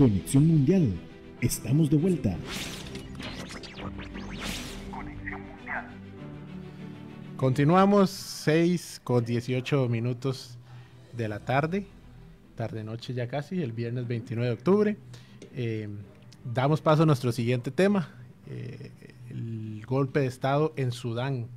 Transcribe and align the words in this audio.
Conexión 0.00 0.46
Mundial. 0.46 0.98
Estamos 1.42 1.90
de 1.90 1.98
vuelta. 1.98 2.34
Continuamos 7.36 8.08
6 8.08 9.02
con 9.04 9.26
18 9.26 9.90
minutos 9.90 10.56
de 11.12 11.28
la 11.28 11.40
tarde, 11.40 11.86
tarde-noche 12.54 13.12
ya 13.12 13.28
casi, 13.28 13.60
el 13.60 13.72
viernes 13.72 14.08
29 14.08 14.48
de 14.48 14.54
octubre. 14.54 14.96
Eh, 15.54 15.90
damos 16.50 16.80
paso 16.80 17.02
a 17.02 17.06
nuestro 17.06 17.30
siguiente 17.30 17.70
tema, 17.70 18.08
eh, 18.48 18.92
el 19.28 19.84
golpe 19.84 20.20
de 20.20 20.28
Estado 20.28 20.72
en 20.76 20.92
Sudán, 20.92 21.48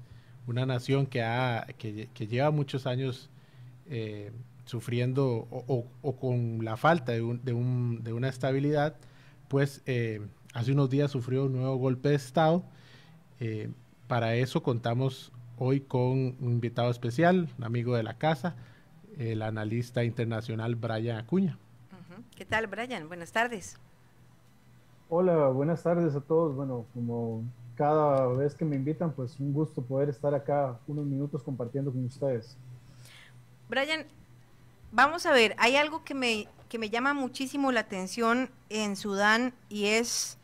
una 0.48 0.66
nación 0.66 1.06
que, 1.06 1.24
ha, 1.24 1.66
que, 1.78 2.28
lleva 2.28 2.52
muchos 2.52 2.88
años 2.88 3.30
eh, 3.90 4.34
sufriendo 4.74 5.48
o, 5.52 6.16
con 6.16 6.66
la 6.66 6.78
falta 6.78 7.12
de, 7.12 7.40
de, 7.44 7.54
una 8.14 8.28
estabilidad, 8.28 8.96
pues 9.48 9.84
hace 10.54 10.72
unos 10.72 10.90
días 10.90 11.12
sufrió 11.12 11.46
un 11.46 11.54
nuevo 11.54 11.76
golpe 11.76 12.10
de 12.10 12.16
Estado. 12.16 12.64
para 14.08 14.34
eso 14.36 14.64
contamos 14.64 15.32
hoy 15.60 15.82
con 15.82 16.36
un 16.40 16.52
invitado 16.52 16.90
especial, 16.90 17.50
un 17.60 17.64
amigo 17.64 17.96
de 17.96 18.02
la 18.02 18.18
casa, 18.18 18.56
el 19.18 19.44
analista 19.44 20.04
internacional 20.04 20.76
Brian 20.76 21.18
Acuña. 21.18 21.60
¿Qué 22.36 22.46
tal, 22.46 22.66
Brian? 22.66 23.08
Buenas 23.08 23.32
tardes. 23.32 23.78
Hola, 25.08 25.50
buenas 25.50 25.84
tardes 25.84 26.16
a 26.16 26.22
todos. 26.22 26.56
Bueno, 26.56 26.88
como 26.96 27.44
cada 27.76 28.28
vez 28.30 28.56
que 28.56 28.66
me 28.66 28.76
invitan, 28.76 29.12
pues 29.12 29.40
un 29.40 29.54
gusto 29.54 29.84
poder 29.84 30.10
estar 30.10 30.34
acá 30.34 30.80
unos 30.88 31.06
minutos 31.06 31.44
compartiendo 31.44 31.92
con 31.92 32.04
ustedes. 32.06 32.58
Brian, 33.70 34.06
vamos 34.94 35.26
a 35.26 35.32
ver, 35.32 35.56
hay 35.58 35.76
algo 35.76 36.06
que 36.06 36.14
me, 36.14 36.48
que 36.70 36.78
me 36.78 36.90
llama 36.90 37.14
muchísimo 37.14 37.72
la 37.72 37.82
atención 37.82 38.50
en 38.70 38.96
Sudán 38.96 39.54
y 39.68 39.88
es 39.88 40.38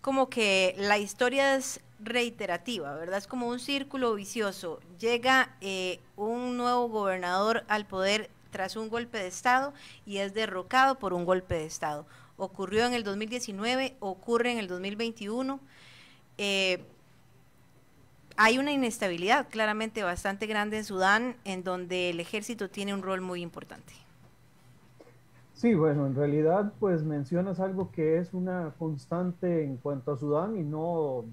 como 0.00 0.28
que 0.28 0.74
la 0.78 0.98
historia 0.98 1.54
es 1.54 1.80
reiterativa, 2.00 2.94
¿verdad? 2.96 3.18
Es 3.18 3.26
como 3.26 3.48
un 3.48 3.60
círculo 3.60 4.14
vicioso. 4.14 4.80
Llega 4.98 5.56
eh, 5.60 6.00
un 6.16 6.56
nuevo 6.56 6.88
gobernador 6.88 7.64
al 7.68 7.86
poder 7.86 8.30
tras 8.50 8.76
un 8.76 8.88
golpe 8.88 9.18
de 9.18 9.26
Estado 9.26 9.72
y 10.04 10.18
es 10.18 10.34
derrocado 10.34 10.98
por 10.98 11.12
un 11.12 11.24
golpe 11.24 11.54
de 11.54 11.66
Estado. 11.66 12.06
Ocurrió 12.36 12.86
en 12.86 12.94
el 12.94 13.04
2019, 13.04 13.96
ocurre 14.00 14.52
en 14.52 14.58
el 14.58 14.66
2021. 14.66 15.60
Eh, 16.36 16.84
hay 18.36 18.58
una 18.58 18.72
inestabilidad 18.72 19.48
claramente 19.48 20.02
bastante 20.02 20.46
grande 20.46 20.78
en 20.78 20.84
Sudán, 20.84 21.36
en 21.44 21.62
donde 21.64 22.10
el 22.10 22.20
ejército 22.20 22.68
tiene 22.68 22.94
un 22.94 23.02
rol 23.02 23.20
muy 23.20 23.42
importante. 23.42 23.92
Sí, 25.54 25.74
bueno, 25.74 26.06
en 26.06 26.14
realidad 26.14 26.72
pues 26.80 27.04
mencionas 27.04 27.60
algo 27.60 27.90
que 27.92 28.18
es 28.18 28.34
una 28.34 28.74
constante 28.78 29.64
en 29.64 29.76
cuanto 29.76 30.12
a 30.12 30.16
Sudán 30.16 30.56
y 30.58 30.62
no 30.62 31.24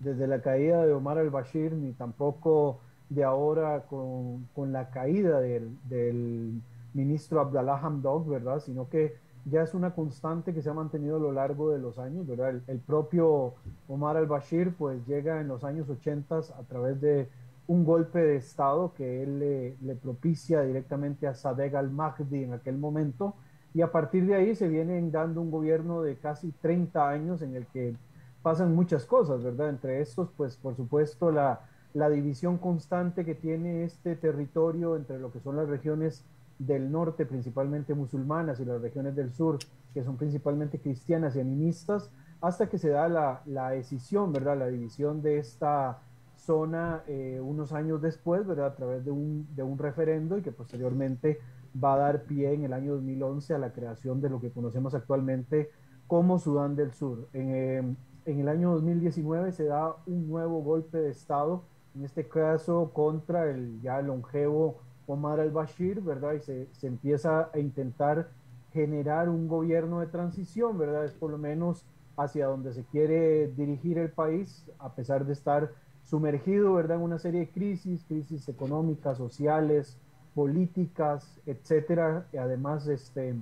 desde 0.00 0.26
la 0.26 0.42
caída 0.42 0.84
de 0.84 0.92
Omar 0.92 1.18
al-Bashir, 1.18 1.72
ni 1.72 1.92
tampoco 1.92 2.80
de 3.08 3.24
ahora 3.24 3.84
con, 3.88 4.46
con 4.54 4.72
la 4.72 4.90
caída 4.90 5.40
del, 5.40 5.76
del, 5.88 6.60
ministro 6.94 7.40
Abdallah 7.40 7.78
Hamdok, 7.78 8.28
¿verdad? 8.28 8.60
Sino 8.60 8.88
que 8.88 9.16
ya 9.44 9.62
es 9.62 9.74
una 9.74 9.94
constante 9.94 10.54
que 10.54 10.62
se 10.62 10.70
ha 10.70 10.74
mantenido 10.74 11.16
a 11.16 11.20
lo 11.20 11.32
largo 11.32 11.70
de 11.70 11.78
los 11.78 11.98
años, 11.98 12.26
¿verdad? 12.26 12.60
El, 12.66 12.78
propio 12.80 13.54
Omar 13.88 14.16
al-Bashir 14.16 14.74
pues 14.76 15.04
llega 15.06 15.40
en 15.40 15.48
los 15.48 15.64
años 15.64 15.88
80 15.88 16.36
a 16.36 16.62
través 16.68 17.00
de 17.00 17.28
un 17.66 17.84
golpe 17.84 18.20
de 18.20 18.36
Estado 18.36 18.92
que 18.94 19.22
él 19.22 19.38
le, 19.80 19.94
propicia 19.96 20.62
directamente 20.62 21.26
a 21.26 21.34
Sadegh 21.34 21.76
al-Mahdi 21.76 22.44
en 22.44 22.52
aquel 22.52 22.78
momento, 22.78 23.34
y 23.74 23.80
a 23.80 23.90
partir 23.90 24.26
de 24.26 24.34
ahí 24.34 24.54
se 24.54 24.68
vienen 24.68 25.10
dando 25.10 25.40
un 25.40 25.50
gobierno 25.50 26.02
de 26.02 26.16
casi 26.16 26.52
30 26.52 27.08
años 27.08 27.42
en 27.42 27.56
el 27.56 27.66
que 27.66 27.96
pasan 28.42 28.74
muchas 28.74 29.06
cosas, 29.06 29.42
¿verdad? 29.42 29.70
Entre 29.70 30.00
estos, 30.00 30.30
pues 30.36 30.56
por 30.56 30.76
supuesto, 30.76 31.32
la, 31.32 31.60
la 31.94 32.10
división 32.10 32.58
constante 32.58 33.24
que 33.24 33.34
tiene 33.34 33.84
este 33.84 34.14
territorio 34.16 34.96
entre 34.96 35.18
lo 35.18 35.32
que 35.32 35.40
son 35.40 35.56
las 35.56 35.68
regiones 35.68 36.24
del 36.66 36.90
norte, 36.90 37.26
principalmente 37.26 37.94
musulmanas, 37.94 38.60
y 38.60 38.64
las 38.64 38.80
regiones 38.80 39.16
del 39.16 39.32
sur, 39.32 39.58
que 39.92 40.04
son 40.04 40.16
principalmente 40.16 40.78
cristianas 40.78 41.36
y 41.36 41.40
animistas, 41.40 42.10
hasta 42.40 42.68
que 42.68 42.78
se 42.78 42.90
da 42.90 43.08
la, 43.08 43.42
la 43.46 43.70
decisión, 43.70 44.32
¿verdad? 44.32 44.58
La 44.58 44.68
división 44.68 45.22
de 45.22 45.38
esta 45.38 46.00
zona 46.36 47.02
eh, 47.06 47.40
unos 47.40 47.72
años 47.72 48.02
después, 48.02 48.46
¿verdad? 48.46 48.66
A 48.66 48.74
través 48.74 49.04
de 49.04 49.10
un, 49.10 49.46
de 49.54 49.62
un 49.62 49.78
referendo 49.78 50.38
y 50.38 50.42
que 50.42 50.50
posteriormente 50.52 51.38
va 51.82 51.94
a 51.94 51.98
dar 51.98 52.22
pie 52.24 52.52
en 52.52 52.64
el 52.64 52.72
año 52.72 52.94
2011 52.94 53.54
a 53.54 53.58
la 53.58 53.72
creación 53.72 54.20
de 54.20 54.28
lo 54.28 54.40
que 54.40 54.50
conocemos 54.50 54.94
actualmente 54.94 55.70
como 56.06 56.38
Sudán 56.38 56.74
del 56.74 56.92
Sur. 56.92 57.28
En, 57.32 57.48
eh, 57.54 57.96
en 58.24 58.40
el 58.40 58.48
año 58.48 58.72
2019 58.72 59.52
se 59.52 59.64
da 59.64 59.96
un 60.06 60.28
nuevo 60.28 60.62
golpe 60.62 60.98
de 60.98 61.10
Estado, 61.10 61.62
en 61.94 62.04
este 62.04 62.28
caso 62.28 62.90
contra 62.92 63.48
el 63.50 63.80
ya 63.80 64.00
longevo 64.02 64.80
Omar 65.06 65.40
al-Bashir, 65.40 66.00
¿verdad? 66.00 66.34
Y 66.34 66.40
se, 66.40 66.68
se, 66.72 66.86
empieza 66.86 67.50
a 67.52 67.58
intentar 67.58 68.30
generar 68.72 69.28
un 69.28 69.48
gobierno 69.48 70.00
de 70.00 70.06
transición, 70.06 70.78
¿verdad? 70.78 71.04
Es 71.04 71.12
por 71.12 71.30
lo 71.30 71.38
menos 71.38 71.84
hacia 72.16 72.46
donde 72.46 72.72
se 72.72 72.84
quiere 72.84 73.48
dirigir 73.48 73.98
el 73.98 74.10
país, 74.10 74.64
a 74.78 74.94
pesar 74.94 75.26
de 75.26 75.32
estar 75.32 75.72
sumergido, 76.04 76.74
¿verdad? 76.74 76.98
En 76.98 77.04
una 77.04 77.18
serie 77.18 77.40
de 77.40 77.50
crisis, 77.50 78.04
crisis 78.06 78.48
económicas, 78.48 79.18
sociales, 79.18 79.98
políticas, 80.34 81.40
etcétera. 81.46 82.26
Y 82.32 82.36
además, 82.38 82.86
este, 82.86 83.34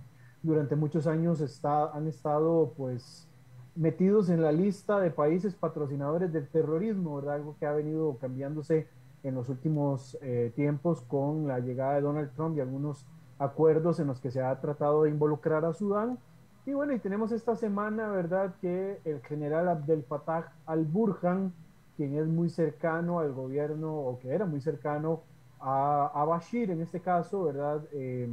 durante 0.42 0.76
muchos 0.76 1.06
años 1.06 1.40
está, 1.40 1.90
han 1.92 2.06
estado, 2.06 2.72
pues, 2.76 3.28
metidos 3.74 4.28
en 4.30 4.42
la 4.42 4.52
lista 4.52 5.00
de 5.00 5.10
países 5.10 5.54
patrocinadores 5.54 6.32
del 6.32 6.48
terrorismo, 6.48 7.16
¿verdad? 7.16 7.36
Algo 7.36 7.56
que 7.58 7.66
ha 7.66 7.72
venido 7.72 8.16
cambiándose 8.18 8.88
en 9.22 9.34
los 9.34 9.48
últimos 9.48 10.16
eh, 10.22 10.52
tiempos 10.54 11.02
con 11.02 11.46
la 11.46 11.60
llegada 11.60 11.94
de 11.94 12.00
Donald 12.00 12.30
Trump 12.34 12.56
y 12.56 12.60
algunos 12.60 13.06
acuerdos 13.38 14.00
en 14.00 14.06
los 14.06 14.20
que 14.20 14.30
se 14.30 14.42
ha 14.42 14.60
tratado 14.60 15.04
de 15.04 15.10
involucrar 15.10 15.64
a 15.64 15.72
Sudán. 15.72 16.18
Y 16.66 16.74
bueno, 16.74 16.92
y 16.92 16.98
tenemos 16.98 17.32
esta 17.32 17.56
semana, 17.56 18.08
¿verdad?, 18.10 18.54
que 18.60 19.00
el 19.04 19.20
general 19.22 19.68
Abdel 19.68 20.04
Fattah 20.04 20.52
al-Burhan, 20.66 21.52
quien 21.96 22.16
es 22.18 22.26
muy 22.26 22.50
cercano 22.50 23.18
al 23.18 23.32
gobierno, 23.32 23.94
o 23.94 24.18
que 24.18 24.28
era 24.30 24.46
muy 24.46 24.60
cercano 24.60 25.22
a, 25.58 26.10
a 26.14 26.24
Bashir 26.24 26.70
en 26.70 26.80
este 26.80 27.00
caso, 27.00 27.44
¿verdad?, 27.44 27.82
eh, 27.92 28.28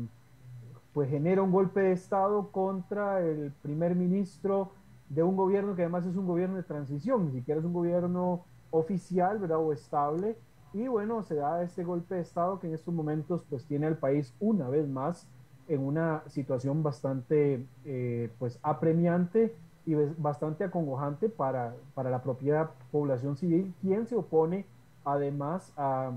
pues 0.93 1.09
genera 1.09 1.41
un 1.43 1.51
golpe 1.51 1.81
de 1.81 1.91
Estado 1.91 2.51
contra 2.51 3.21
el 3.21 3.51
primer 3.61 3.95
ministro 3.95 4.71
de 5.09 5.23
un 5.23 5.35
gobierno 5.35 5.75
que 5.75 5.83
además 5.83 6.05
es 6.05 6.15
un 6.15 6.27
gobierno 6.27 6.57
de 6.57 6.63
transición, 6.63 7.25
ni 7.25 7.31
siquiera 7.31 7.59
es 7.59 7.65
un 7.65 7.73
gobierno 7.73 8.45
oficial, 8.71 9.39
¿verdad? 9.39 9.59
O 9.59 9.71
estable. 9.71 10.35
Y 10.73 10.88
bueno, 10.88 11.23
se 11.23 11.35
da 11.35 11.63
este 11.63 11.83
golpe 11.83 12.16
de 12.16 12.22
Estado 12.22 12.59
que 12.59 12.67
en 12.67 12.73
estos 12.73 12.94
momentos 12.94 13.44
pues 13.50 13.66
tiene 13.66 13.88
al 13.88 13.97
país 13.97 14.33
una 14.39 14.69
vez 14.69 14.88
más 14.88 15.28
en 15.67 15.85
una 15.85 16.23
situación 16.28 16.83
bastante 16.83 17.66
eh, 17.85 18.31
pues 18.39 18.59
apremiante 18.63 19.55
y 19.85 19.95
bastante 20.17 20.66
acongojante 20.66 21.29
para, 21.29 21.75
para 21.94 22.09
la 22.09 22.22
propia 22.22 22.69
población 22.91 23.38
civil, 23.38 23.73
quien 23.81 24.05
se 24.05 24.16
opone 24.16 24.66
además 25.05 25.72
a, 25.78 26.11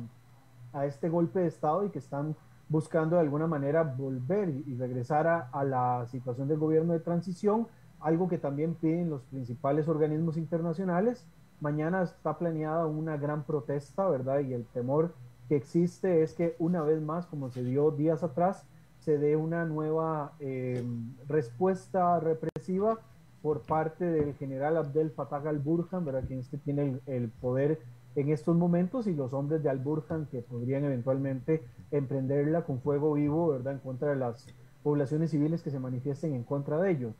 a, 0.72 0.87
este 0.87 1.09
golpe 1.09 1.41
de 1.41 1.47
Estado 1.47 1.84
y 1.84 1.91
que 1.91 2.00
están 2.00 2.34
buscando 2.69 3.17
de 3.17 3.22
alguna 3.22 3.47
manera 3.47 3.84
volver 3.84 4.49
y, 4.49 4.75
regresar 4.77 5.27
a, 5.28 5.49
a 5.53 5.65
la 5.65 6.06
situación 6.09 6.49
del 6.49 6.59
gobierno 6.59 6.93
de 6.93 7.00
transición 7.00 7.69
algo 8.00 8.28
que 8.28 8.38
también 8.38 8.75
piden 8.75 9.11
los 9.11 9.22
principales 9.22 9.87
organismos 9.88 10.37
internacionales. 10.37 11.25
Mañana 11.60 12.03
está 12.03 12.38
planeada 12.38 12.87
una 12.87 13.16
gran 13.16 13.44
protesta, 13.44 14.09
¿verdad? 14.09 14.41
Y 14.41 14.54
el 14.54 14.65
temor 14.66 15.15
que 15.48 15.56
existe 15.56 16.22
es 16.22 16.34
que 16.34 16.56
una 16.59 16.82
vez 16.82 17.03
más, 17.03 17.26
como 17.26 17.50
se 17.50 17.62
dio 17.62 17.91
días 17.91 18.22
atrás, 18.22 18.65
se 19.00 19.19
dé 19.19 19.37
una 19.37 19.64
nueva 19.64 20.32
eh, 20.40 20.85
respuesta 21.26 22.20
represiva 22.20 22.99
por 23.43 23.62
parte 23.62 24.05
del 24.05 24.35
general 24.35 24.76
Abdel 24.76 25.11
Fattah 25.11 25.49
al-Burhan, 25.49 26.05
¿verdad? 26.05 26.25
Quien 26.26 26.40
es 26.40 26.49
que 26.49 26.58
tiene 26.58 26.82
el, 26.82 27.02
el, 27.06 27.29
poder 27.31 27.81
en 28.14 28.29
estos 28.31 28.56
momentos 28.56 29.06
y 29.06 29.14
los 29.14 29.32
hombres 29.32 29.62
de 29.62 29.70
al-Burhan 29.70 30.26
que 30.26 30.43
podrían 30.43 30.85
eventualmente 30.85 31.62
emprenderla 31.90 32.64
con 32.64 32.81
fuego 32.81 33.14
vivo, 33.14 33.49
¿verdad? 33.49 33.75
En 33.75 33.79
contra 33.81 34.11
de 34.11 34.17
las 34.17 34.46
poblaciones 34.82 35.31
civiles 35.31 35.62
que 35.62 35.70
se 35.70 35.79
manifiesten 35.79 36.35
en 36.35 36.44
contra 36.44 36.79
de 36.81 36.90
ellos. 36.90 37.14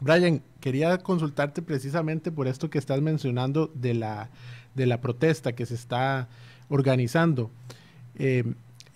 Brian, 0.00 0.42
quería 0.60 0.98
consultarte 0.98 1.62
precisamente 1.62 2.30
por 2.30 2.46
esto 2.46 2.70
que 2.70 2.78
estás 2.78 3.00
mencionando 3.00 3.70
de 3.74 3.94
la, 3.94 4.30
de 4.74 4.86
la 4.86 5.00
protesta 5.00 5.52
que 5.52 5.66
se 5.66 5.74
está 5.74 6.28
organizando. 6.68 7.50
Eh, 8.16 8.44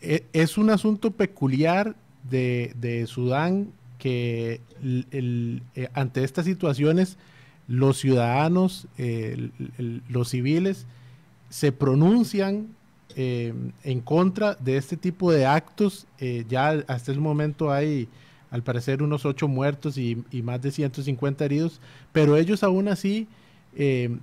e, 0.00 0.24
es 0.32 0.58
un 0.58 0.70
asunto 0.70 1.10
peculiar 1.10 1.96
de, 2.28 3.04
Sudán 3.08 3.72
que 3.98 4.60
eh, 4.82 5.88
ante 5.94 6.24
estas 6.24 6.44
situaciones 6.44 7.18
los 7.68 7.98
ciudadanos, 7.98 8.86
los 10.08 10.28
civiles, 10.28 10.86
se 11.48 11.72
pronuncian 11.72 12.68
eh, 13.14 13.54
en 13.84 14.00
contra 14.00 14.54
de 14.54 14.76
este 14.76 14.96
tipo 14.96 15.32
de 15.32 15.46
actos. 15.46 16.06
ya 16.48 16.84
hasta 16.86 17.12
el 17.12 17.20
momento 17.20 17.72
hay 17.72 18.08
al 18.52 18.62
parecer 18.62 19.02
unos 19.02 19.24
8 19.24 19.48
muertos 19.48 19.98
y, 19.98 20.22
más 20.44 20.62
de 20.62 20.70
150 20.70 21.44
heridos, 21.44 21.80
pero 22.12 22.36
ellos 22.36 22.62
aún 22.62 22.86
así 22.86 23.26
eh, 23.74 24.14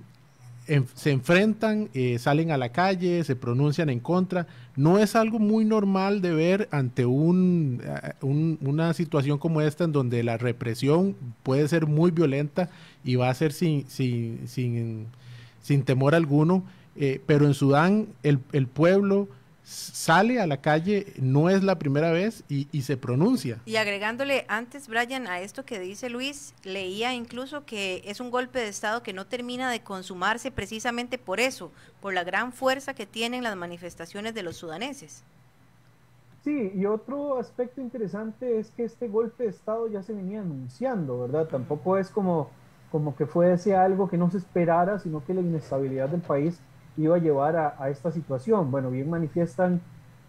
se 0.94 1.10
enfrentan, 1.10 1.88
eh, 1.94 2.18
salen 2.20 2.52
a 2.52 2.56
la 2.56 2.70
calle, 2.70 3.24
se 3.24 3.34
pronuncian 3.34 3.90
en 3.90 3.98
contra. 3.98 4.46
No 4.76 4.98
es 4.98 5.16
algo 5.16 5.40
muy 5.40 5.64
normal 5.64 6.22
de 6.22 6.32
ver 6.32 6.68
ante 6.70 7.06
un, 7.06 7.82
una 8.22 8.94
situación 8.94 9.38
como 9.38 9.60
esta 9.60 9.82
en 9.82 9.92
donde 9.92 10.22
la 10.22 10.36
represión 10.36 11.16
puede 11.42 11.66
ser 11.66 11.86
muy 11.86 12.12
violenta 12.12 12.70
y 13.02 13.16
va 13.16 13.30
a 13.30 13.34
ser 13.34 13.52
sin, 13.52 13.88
sin, 13.88 14.46
sin, 14.46 15.06
sin 15.60 15.82
temor 15.82 16.14
alguno. 16.14 16.62
Eh, 16.94 17.20
pero 17.26 17.46
en 17.46 17.54
Sudán 17.54 18.06
el, 18.22 18.38
el 18.52 18.68
pueblo 18.68 19.28
sale 19.70 20.40
a 20.40 20.46
la 20.46 20.60
calle, 20.60 21.12
no 21.20 21.48
es 21.48 21.62
la 21.62 21.78
primera 21.78 22.10
vez 22.10 22.42
y, 22.48 22.66
se 22.82 22.96
pronuncia. 22.96 23.60
Y 23.66 23.76
agregándole 23.76 24.44
antes, 24.48 24.88
Brian, 24.88 25.28
a 25.28 25.40
esto 25.40 25.64
que 25.64 25.78
dice 25.78 26.10
Luis, 26.10 26.54
leía 26.64 27.14
incluso 27.14 27.64
que 27.64 28.02
es 28.04 28.20
un 28.20 28.30
golpe 28.30 28.58
de 28.58 28.68
Estado 28.68 29.02
que 29.02 29.12
no 29.12 29.26
termina 29.26 29.70
de 29.70 29.80
consumarse 29.80 30.50
precisamente 30.50 31.18
por 31.18 31.38
eso, 31.38 31.70
por 32.00 32.14
la 32.14 32.24
gran 32.24 32.52
fuerza 32.52 32.94
que 32.94 33.06
tienen 33.06 33.44
las 33.44 33.54
manifestaciones 33.54 34.34
de 34.34 34.42
los 34.42 34.56
sudaneses. 34.56 35.22
Sí, 36.42 36.72
y 36.74 36.86
otro 36.86 37.38
aspecto 37.38 37.80
interesante 37.80 38.58
es 38.58 38.70
que 38.70 38.84
este 38.84 39.06
golpe 39.06 39.44
de 39.44 39.50
Estado 39.50 39.86
ya 39.88 40.02
se 40.02 40.14
venía 40.14 40.40
anunciando, 40.40 41.20
¿verdad? 41.20 41.46
Tampoco 41.46 41.96
es 41.96 42.08
como, 42.08 42.50
como 42.90 43.14
que 43.14 43.26
fuese 43.26 43.76
algo 43.76 44.08
que 44.08 44.16
no 44.16 44.30
se 44.30 44.38
esperara, 44.38 44.98
sino 44.98 45.24
que 45.24 45.34
la 45.34 45.42
inestabilidad 45.42 46.08
del 46.08 46.22
país 46.22 46.58
iba 47.00 47.16
a 47.16 47.18
llevar 47.18 47.56
a, 47.56 47.90
esta 47.90 48.12
situación. 48.12 48.70
Bueno, 48.70 48.90
bien 48.90 49.08
manifiestan 49.08 49.80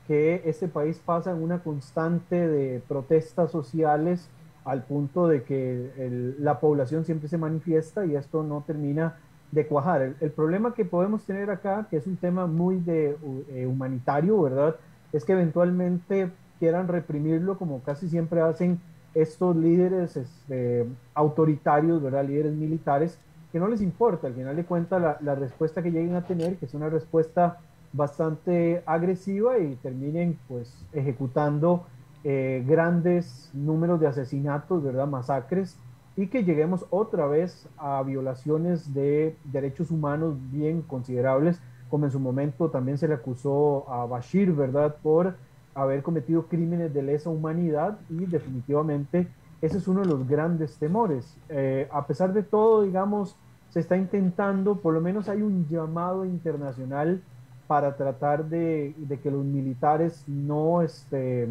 que 0.08 0.42
este 0.46 0.68
país 0.68 1.02
pasa 1.04 1.32
en 1.32 1.42
una 1.42 1.60
constante 1.60 2.48
de 2.48 2.82
protestas 2.88 3.52
sociales 3.52 4.30
al 4.66 4.84
punto 4.84 5.28
de 5.28 5.44
que 5.44 6.34
la 6.40 6.60
población 6.60 7.06
siempre 7.06 7.28
se 7.28 7.38
manifiesta 7.38 8.06
y 8.06 8.16
esto 8.16 8.44
no 8.44 8.64
termina 8.66 9.18
de 9.52 9.68
cuajar. 9.68 10.14
El, 10.20 10.32
problema 10.32 10.74
que 10.74 10.86
podemos 10.86 11.24
tener 11.24 11.50
acá, 11.50 11.88
que 11.90 11.98
es 11.98 12.08
un 12.08 12.16
tema 12.16 12.48
muy 12.48 12.80
de, 12.80 13.18
eh, 13.50 13.66
humanitario, 13.66 14.42
¿verdad? 14.42 14.76
Es 15.12 15.26
que 15.26 15.34
eventualmente 15.34 16.30
quieran 16.60 16.88
reprimirlo 16.88 17.58
como 17.58 17.82
casi 17.82 18.08
siempre 18.08 18.42
hacen 18.42 18.80
estos 19.14 19.56
líderes 19.56 20.16
este, 20.16 20.88
autoritarios, 21.14 22.02
¿verdad? 22.02 22.26
Líderes 22.26 22.54
militares 22.54 23.18
que 23.52 23.60
no 23.60 23.68
les 23.68 23.82
importa, 23.82 24.28
al 24.28 24.34
final 24.34 24.56
de 24.56 24.66
cuentas, 24.66 25.02
la, 25.02 25.18
la, 25.22 25.36
respuesta 25.36 25.84
que 25.84 25.92
lleguen 25.92 26.16
a 26.16 26.26
tener, 26.26 26.58
que 26.58 26.66
es 26.66 26.74
una 26.74 26.90
respuesta 26.90 27.60
bastante 27.94 28.82
agresiva 28.86 29.60
y 29.60 29.76
terminen 29.76 30.40
pues 30.48 30.74
ejecutando 30.94 31.86
eh, 32.24 32.64
grandes 32.68 33.50
números 33.54 34.00
de 34.00 34.08
asesinatos, 34.08 34.84
¿verdad? 34.84 35.08
Masacres 35.08 35.76
y 36.16 36.28
que 36.28 36.44
lleguemos 36.44 36.86
otra 36.90 37.26
vez 37.26 37.68
a 37.78 38.04
violaciones 38.04 38.94
de 38.94 39.36
derechos 39.46 39.92
humanos 39.92 40.36
bien 40.52 40.82
considerables, 40.82 41.60
como 41.90 42.06
en 42.06 42.12
su 42.12 42.20
momento 42.20 42.70
también 42.70 42.98
se 42.98 43.08
le 43.08 43.16
acusó 43.16 43.90
a 43.90 44.06
Bashir, 44.06 44.52
¿verdad? 44.54 44.98
Por 45.02 45.36
haber 45.74 46.04
cometido 46.04 46.48
crímenes 46.48 46.94
de 46.94 47.02
lesa 47.02 47.30
humanidad 47.30 47.98
y 48.10 48.26
definitivamente 48.26 49.28
ese 49.62 49.78
es 49.78 49.88
uno 49.88 50.02
de 50.02 50.08
los 50.08 50.28
grandes 50.28 50.78
temores. 50.78 51.38
Eh, 51.50 51.88
a 51.92 52.08
pesar 52.08 52.34
de 52.34 52.44
todo, 52.44 52.84
digamos, 52.84 53.36
se 53.70 53.80
está 53.80 53.96
intentando, 53.96 54.76
por 54.76 54.94
lo 54.94 55.02
menos 55.02 55.30
hay 55.30 55.42
un 55.42 55.68
llamado 55.68 56.26
internacional 56.26 57.22
para 57.68 57.96
tratar 57.96 58.46
de, 58.46 58.94
que 59.24 59.32
los 59.32 59.46
militares 59.46 60.26
no, 60.28 60.82
este, 60.82 61.48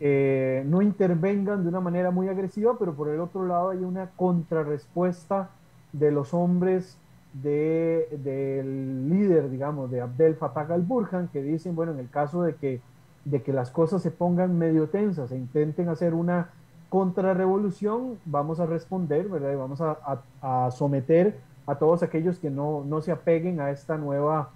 eh, 0.00 0.62
no 0.66 0.82
intervengan 0.82 1.62
de 1.62 1.68
una 1.70 1.80
manera 1.80 2.10
muy 2.10 2.28
agresiva, 2.28 2.76
pero 2.78 2.94
por 2.94 3.08
el 3.08 3.20
otro 3.20 3.46
lado 3.46 3.70
hay 3.70 3.78
una 3.78 4.10
contrarrespuesta 4.16 5.48
de 5.92 6.10
los 6.10 6.34
hombres 6.34 6.98
del 7.32 9.08
líder, 9.08 9.48
digamos, 9.50 9.90
de 9.90 10.00
Abdel 10.00 10.34
Fattah 10.34 10.74
al-Burhan, 10.74 11.28
que 11.28 11.42
dicen, 11.42 11.74
bueno, 11.74 11.92
en 11.92 11.98
el 11.98 12.10
caso 12.10 12.42
de 12.42 12.54
que, 12.56 12.80
de 13.24 13.42
que 13.42 13.52
las 13.52 13.70
cosas 13.70 14.02
se 14.02 14.10
pongan 14.10 14.58
medio 14.58 14.88
tensas 14.88 15.32
e 15.32 15.36
intenten 15.36 15.88
hacer 15.88 16.14
una 16.14 16.50
contrarrevolución 16.88 18.18
vamos 18.24 18.60
a 18.60 18.66
responder, 18.66 19.28
¿verdad? 19.28 19.52
Y 19.52 19.56
vamos 19.56 19.80
a, 19.80 20.70
someter 20.70 21.38
a 21.66 21.74
todos 21.76 22.02
aquellos 22.02 22.38
que 22.38 22.50
no, 22.50 22.84
se 23.02 23.12
apeguen 23.12 23.60
a 23.60 23.70
esta 23.70 23.96
nueva, 23.96 24.50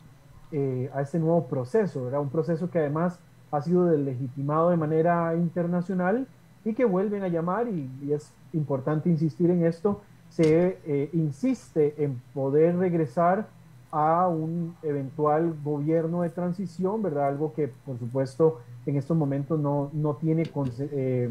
eh, 0.53 0.91
a 0.95 1.03
este 1.03 1.19
nuevo 1.19 1.47
proceso, 1.47 2.05
¿verdad? 2.05 2.21
Un 2.21 2.31
proceso 2.31 2.71
que 2.71 2.79
además 2.79 3.19
ha 3.51 3.61
sido 3.63 3.87
deslegitimado 3.87 4.71
de 4.71 4.77
manera 4.77 5.35
internacional 5.35 6.27
y 6.65 6.75
que 6.75 6.85
vuelven 6.85 7.23
a 7.23 7.29
llamar, 7.29 7.69
y, 7.69 8.13
es 8.13 8.33
importante 8.53 9.09
insistir 9.09 9.51
en 9.51 9.65
esto, 9.65 10.01
se 10.29 10.79
eh, 10.87 11.11
insiste 11.13 11.95
en 12.03 12.23
poder 12.33 12.77
regresar 12.77 13.49
a 13.91 14.29
un 14.29 14.77
eventual 14.85 15.57
gobierno 15.65 16.23
de 16.23 16.31
transición, 16.31 17.03
¿verdad? 17.03 17.27
Algo 17.27 17.53
que 17.55 17.69
por 17.85 17.99
supuesto 17.99 18.61
en 18.87 18.97
estos 18.97 19.17
momentos 19.17 19.59
no, 19.59 19.91
no 19.93 20.15
tiene... 20.15 20.45
Eh, 20.79 21.29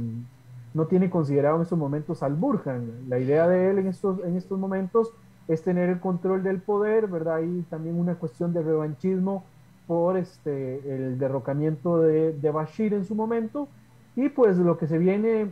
no 0.73 0.85
tiene 0.85 1.09
considerado 1.09 1.57
en 1.57 1.63
estos 1.63 1.79
momentos 1.79 2.23
al 2.23 2.35
Burhan. 2.35 2.91
La 3.07 3.19
idea 3.19 3.47
de 3.47 3.71
él 3.71 3.79
en 3.79 3.87
estos, 3.87 4.19
en 4.23 4.35
estos 4.35 4.59
momentos 4.59 5.11
es 5.47 5.63
tener 5.63 5.89
el 5.89 5.99
control 5.99 6.43
del 6.43 6.61
poder, 6.61 7.07
¿verdad? 7.07 7.41
Y 7.41 7.63
también 7.63 7.99
una 7.99 8.15
cuestión 8.15 8.53
de 8.53 8.61
revanchismo 8.61 9.43
por 9.87 10.17
este, 10.17 10.95
el 10.95 11.17
derrocamiento 11.17 11.99
de, 11.99 12.33
de, 12.33 12.51
Bashir 12.51 12.93
en 12.93 13.05
su 13.05 13.15
momento. 13.15 13.67
Y 14.15 14.29
pues 14.29 14.57
lo 14.57 14.77
que 14.77 14.87
se 14.87 14.99
viene 14.99 15.49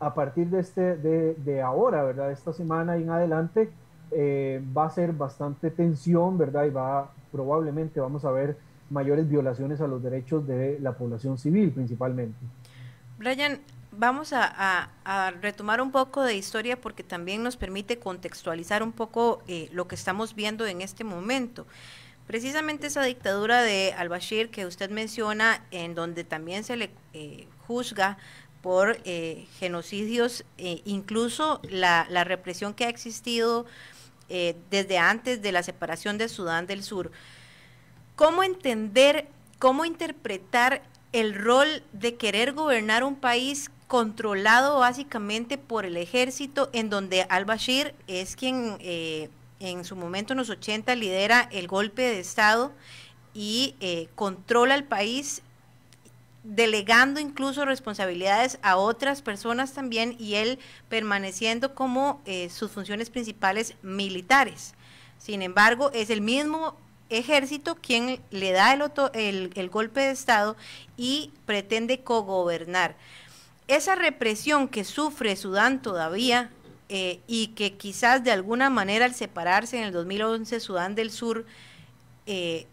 a 0.00 0.14
partir 0.14 0.48
de, 0.48 0.60
este, 0.60 0.96
de, 0.96 1.34
de 1.34 1.62
ahora, 1.62 2.02
¿verdad? 2.02 2.32
Esta 2.32 2.52
semana 2.52 2.98
y 2.98 3.04
en 3.04 3.10
adelante, 3.10 3.70
eh, 4.10 4.62
va 4.76 4.86
a 4.86 4.90
ser 4.90 5.12
bastante 5.12 5.70
tensión, 5.70 6.36
¿verdad? 6.36 6.64
Y 6.64 6.70
va 6.70 7.10
probablemente 7.30 7.98
vamos 7.98 8.24
a 8.24 8.30
ver 8.30 8.56
mayores 8.90 9.28
violaciones 9.28 9.80
a 9.80 9.86
los 9.86 10.02
derechos 10.02 10.46
de 10.46 10.78
la 10.80 10.92
población 10.92 11.38
civil 11.38 11.70
principalmente. 11.70 12.36
Brian, 13.18 13.58
vamos 13.92 14.32
a, 14.32 14.88
retomar 15.40 15.80
un 15.80 15.92
poco 15.92 16.22
de 16.22 16.34
historia 16.34 16.80
porque 16.80 17.02
también 17.02 17.42
nos 17.42 17.56
permite 17.56 17.98
contextualizar 17.98 18.82
un 18.82 18.92
poco 18.92 19.42
eh, 19.46 19.68
lo 19.72 19.86
que 19.86 19.94
estamos 19.94 20.34
viendo 20.34 20.66
en 20.66 20.80
este 20.80 21.04
momento. 21.04 21.66
Precisamente 22.26 22.86
esa 22.86 23.02
dictadura 23.02 23.62
de 23.62 23.94
al-Bashir 23.96 24.50
que 24.50 24.64
usted 24.64 24.90
menciona, 24.90 25.64
en 25.70 25.94
donde 25.94 26.24
también 26.24 26.64
se 26.64 26.76
le 26.76 26.90
eh, 27.12 27.46
juzga 27.66 28.16
por 28.62 28.98
eh, 29.04 29.46
genocidios, 29.58 30.44
incluso 30.56 31.60
la, 31.68 32.06
la, 32.08 32.22
represión 32.22 32.74
que 32.74 32.84
ha 32.84 32.88
existido 32.88 33.66
desde 34.70 34.98
antes 34.98 35.42
de 35.42 35.52
la 35.52 35.64
separación 35.64 36.16
de 36.16 36.28
Sudán 36.28 36.66
del 36.66 36.84
Sur. 36.84 37.10
¿Cómo 38.14 38.44
entender, 38.44 39.26
cómo 39.58 39.84
interpretar 39.84 40.82
el 41.12 41.34
rol 41.34 41.82
de 41.92 42.14
querer 42.14 42.52
gobernar 42.52 43.04
un 43.04 43.16
país 43.16 43.70
controlado 43.92 44.78
básicamente 44.78 45.58
por 45.58 45.84
el 45.84 45.98
ejército, 45.98 46.70
en 46.72 46.88
donde 46.88 47.26
al-Bashir 47.28 47.94
es 48.06 48.36
quien 48.36 48.78
eh, 48.80 49.28
en 49.60 49.84
su 49.84 49.96
momento 49.96 50.32
en 50.32 50.38
los 50.38 50.48
80 50.48 50.94
lidera 50.94 51.46
el 51.52 51.68
golpe 51.68 52.00
de 52.00 52.18
Estado 52.18 52.72
y 53.34 53.74
eh, 53.80 54.08
controla 54.14 54.76
el 54.76 54.84
país 54.84 55.42
delegando 56.42 57.20
incluso 57.20 57.66
responsabilidades 57.66 58.58
a 58.62 58.78
otras 58.78 59.20
personas 59.20 59.74
también 59.74 60.16
y 60.18 60.36
él 60.36 60.58
permaneciendo 60.88 61.74
como 61.74 62.22
eh, 62.24 62.48
sus 62.48 62.70
funciones 62.70 63.10
principales 63.10 63.74
militares. 63.82 64.72
Sin 65.18 65.42
embargo, 65.42 65.90
es 65.92 66.08
el 66.08 66.22
mismo 66.22 66.78
ejército 67.10 67.74
quien 67.74 68.22
le 68.30 68.52
da 68.52 68.72
el, 68.72 69.50
el 69.54 69.68
golpe 69.68 70.00
de 70.00 70.12
Estado 70.12 70.56
y 70.96 71.30
pretende 71.44 72.00
cogobernar 72.00 72.96
esa 73.76 73.94
represión 73.94 74.68
que 74.68 74.84
sufre 74.84 75.36
Sudán 75.36 75.80
todavía 75.82 76.50
eh, 76.88 77.20
y 77.26 77.48
que 77.48 77.74
quizás 77.74 78.22
de 78.22 78.30
alguna 78.30 78.70
manera 78.70 79.04
al 79.04 79.14
separarse 79.14 79.78
en 79.78 79.84
el 79.84 79.92
2011 79.92 80.60
Sudán 80.60 80.94
del 80.94 81.10
Sur 81.10 81.46
eh, 82.26 82.66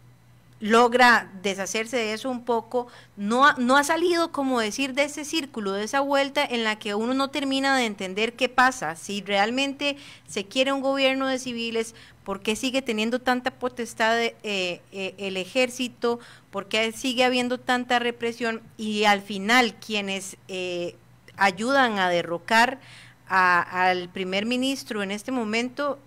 logra 0.60 1.30
deshacerse 1.42 1.96
de 1.96 2.12
eso 2.12 2.30
un 2.30 2.44
poco, 2.44 2.86
no, 3.16 3.50
no 3.54 3.78
ha 3.78 3.84
salido, 3.84 4.30
como 4.30 4.60
decir, 4.60 4.92
de 4.92 5.04
ese 5.04 5.24
círculo, 5.24 5.72
de 5.72 5.84
esa 5.84 6.00
vuelta 6.00 6.44
en 6.44 6.64
la 6.64 6.78
que 6.78 6.94
uno 6.94 7.14
no 7.14 7.30
termina 7.30 7.76
de 7.76 7.86
entender 7.86 8.34
qué 8.34 8.50
pasa, 8.50 8.94
si 8.94 9.22
realmente 9.22 9.96
se 10.28 10.44
quiere 10.44 10.72
un 10.72 10.82
gobierno 10.82 11.26
de 11.26 11.38
civiles, 11.38 11.94
por 12.24 12.40
qué 12.40 12.56
sigue 12.56 12.82
teniendo 12.82 13.20
tanta 13.20 13.50
potestad 13.52 14.20
eh, 14.22 14.34
eh, 14.42 15.14
el 15.16 15.38
ejército, 15.38 16.20
por 16.50 16.68
qué 16.68 16.92
sigue 16.92 17.24
habiendo 17.24 17.58
tanta 17.58 17.98
represión 17.98 18.60
y 18.76 19.04
al 19.04 19.22
final 19.22 19.74
quienes 19.74 20.36
eh, 20.48 20.94
ayudan 21.36 21.98
a 21.98 22.10
derrocar 22.10 22.80
al 23.26 24.08
primer 24.08 24.44
ministro 24.44 25.04
en 25.04 25.12
este 25.12 25.30
momento 25.30 26.00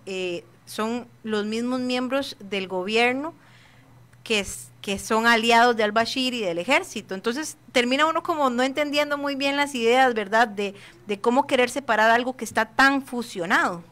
son 0.66 1.08
los 1.22 1.46
mismos 1.46 1.80
miembros 1.80 2.36
del 2.38 2.68
gobierno 2.68 3.32
que, 4.24 4.44
son 4.98 5.26
aliados 5.26 5.76
de 5.76 5.84
al-Bashir 5.84 6.34
y 6.34 6.40
del 6.40 6.58
ejército. 6.58 7.14
Entonces 7.14 7.56
termina 7.72 8.06
uno 8.06 8.22
como 8.22 8.50
no 8.50 8.62
entendiendo 8.62 9.16
muy 9.16 9.36
bien 9.36 9.56
las 9.56 9.74
ideas, 9.74 10.14
¿verdad?, 10.14 10.48
de, 10.48 10.74
de 11.06 11.20
cómo 11.20 11.46
querer 11.46 11.70
separar 11.70 12.10
algo 12.10 12.36
que 12.36 12.44
está 12.44 12.66
tan 12.66 13.02
fusionado. 13.02 13.82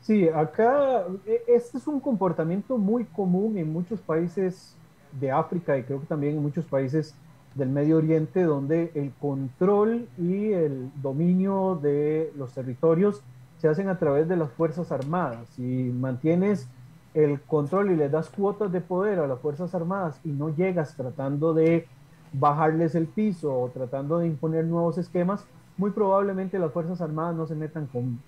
Sí, 0.00 0.28
acá 0.28 1.06
e, 1.26 1.42
este 1.46 1.78
es 1.78 1.86
un 1.86 2.00
comportamiento 2.00 2.76
muy 2.76 3.04
común 3.04 3.56
en 3.56 3.72
muchos 3.72 4.00
países 4.00 4.74
de 5.20 5.30
África 5.30 5.78
y 5.78 5.84
creo 5.84 6.00
que 6.00 6.06
también 6.06 6.36
en 6.36 6.42
muchos 6.42 6.64
países 6.64 7.14
del 7.54 7.68
Medio 7.68 7.98
Oriente, 7.98 8.42
donde 8.42 8.90
el 8.94 9.12
control 9.20 10.08
y 10.18 10.52
el 10.52 10.90
dominio 11.02 11.78
de 11.80 12.32
los 12.36 12.52
territorios 12.52 13.22
se 13.58 13.68
hacen 13.68 13.88
a 13.88 13.98
través 13.98 14.26
de 14.28 14.36
las 14.36 14.50
Fuerzas 14.50 14.90
Armadas. 14.90 15.48
Si 15.54 15.62
mantienes 15.62 16.66
el 17.14 17.40
control 17.42 17.90
y 17.90 17.96
le 17.96 18.08
das 18.08 18.30
cuotas 18.30 18.72
de 18.72 18.80
poder 18.80 19.18
a 19.18 19.26
las 19.26 19.38
Fuerzas 19.40 19.74
Armadas 19.74 20.20
y 20.24 20.30
no 20.30 20.48
llegas 20.48 20.96
tratando 20.96 21.52
de 21.54 21.86
bajarles 22.32 22.94
el 22.94 23.06
piso 23.06 23.54
o 23.54 23.68
tratando 23.68 24.18
de 24.18 24.26
imponer 24.26 24.64
nuevos 24.64 24.96
esquemas, 24.98 25.44
muy 25.76 25.90
probablemente 25.90 26.58
las 26.58 26.72
Fuerzas 26.72 27.00
Armadas 27.00 27.36
no 27.36 27.46
se 27.46 27.54
metan 27.54 27.86
con, 27.86 28.20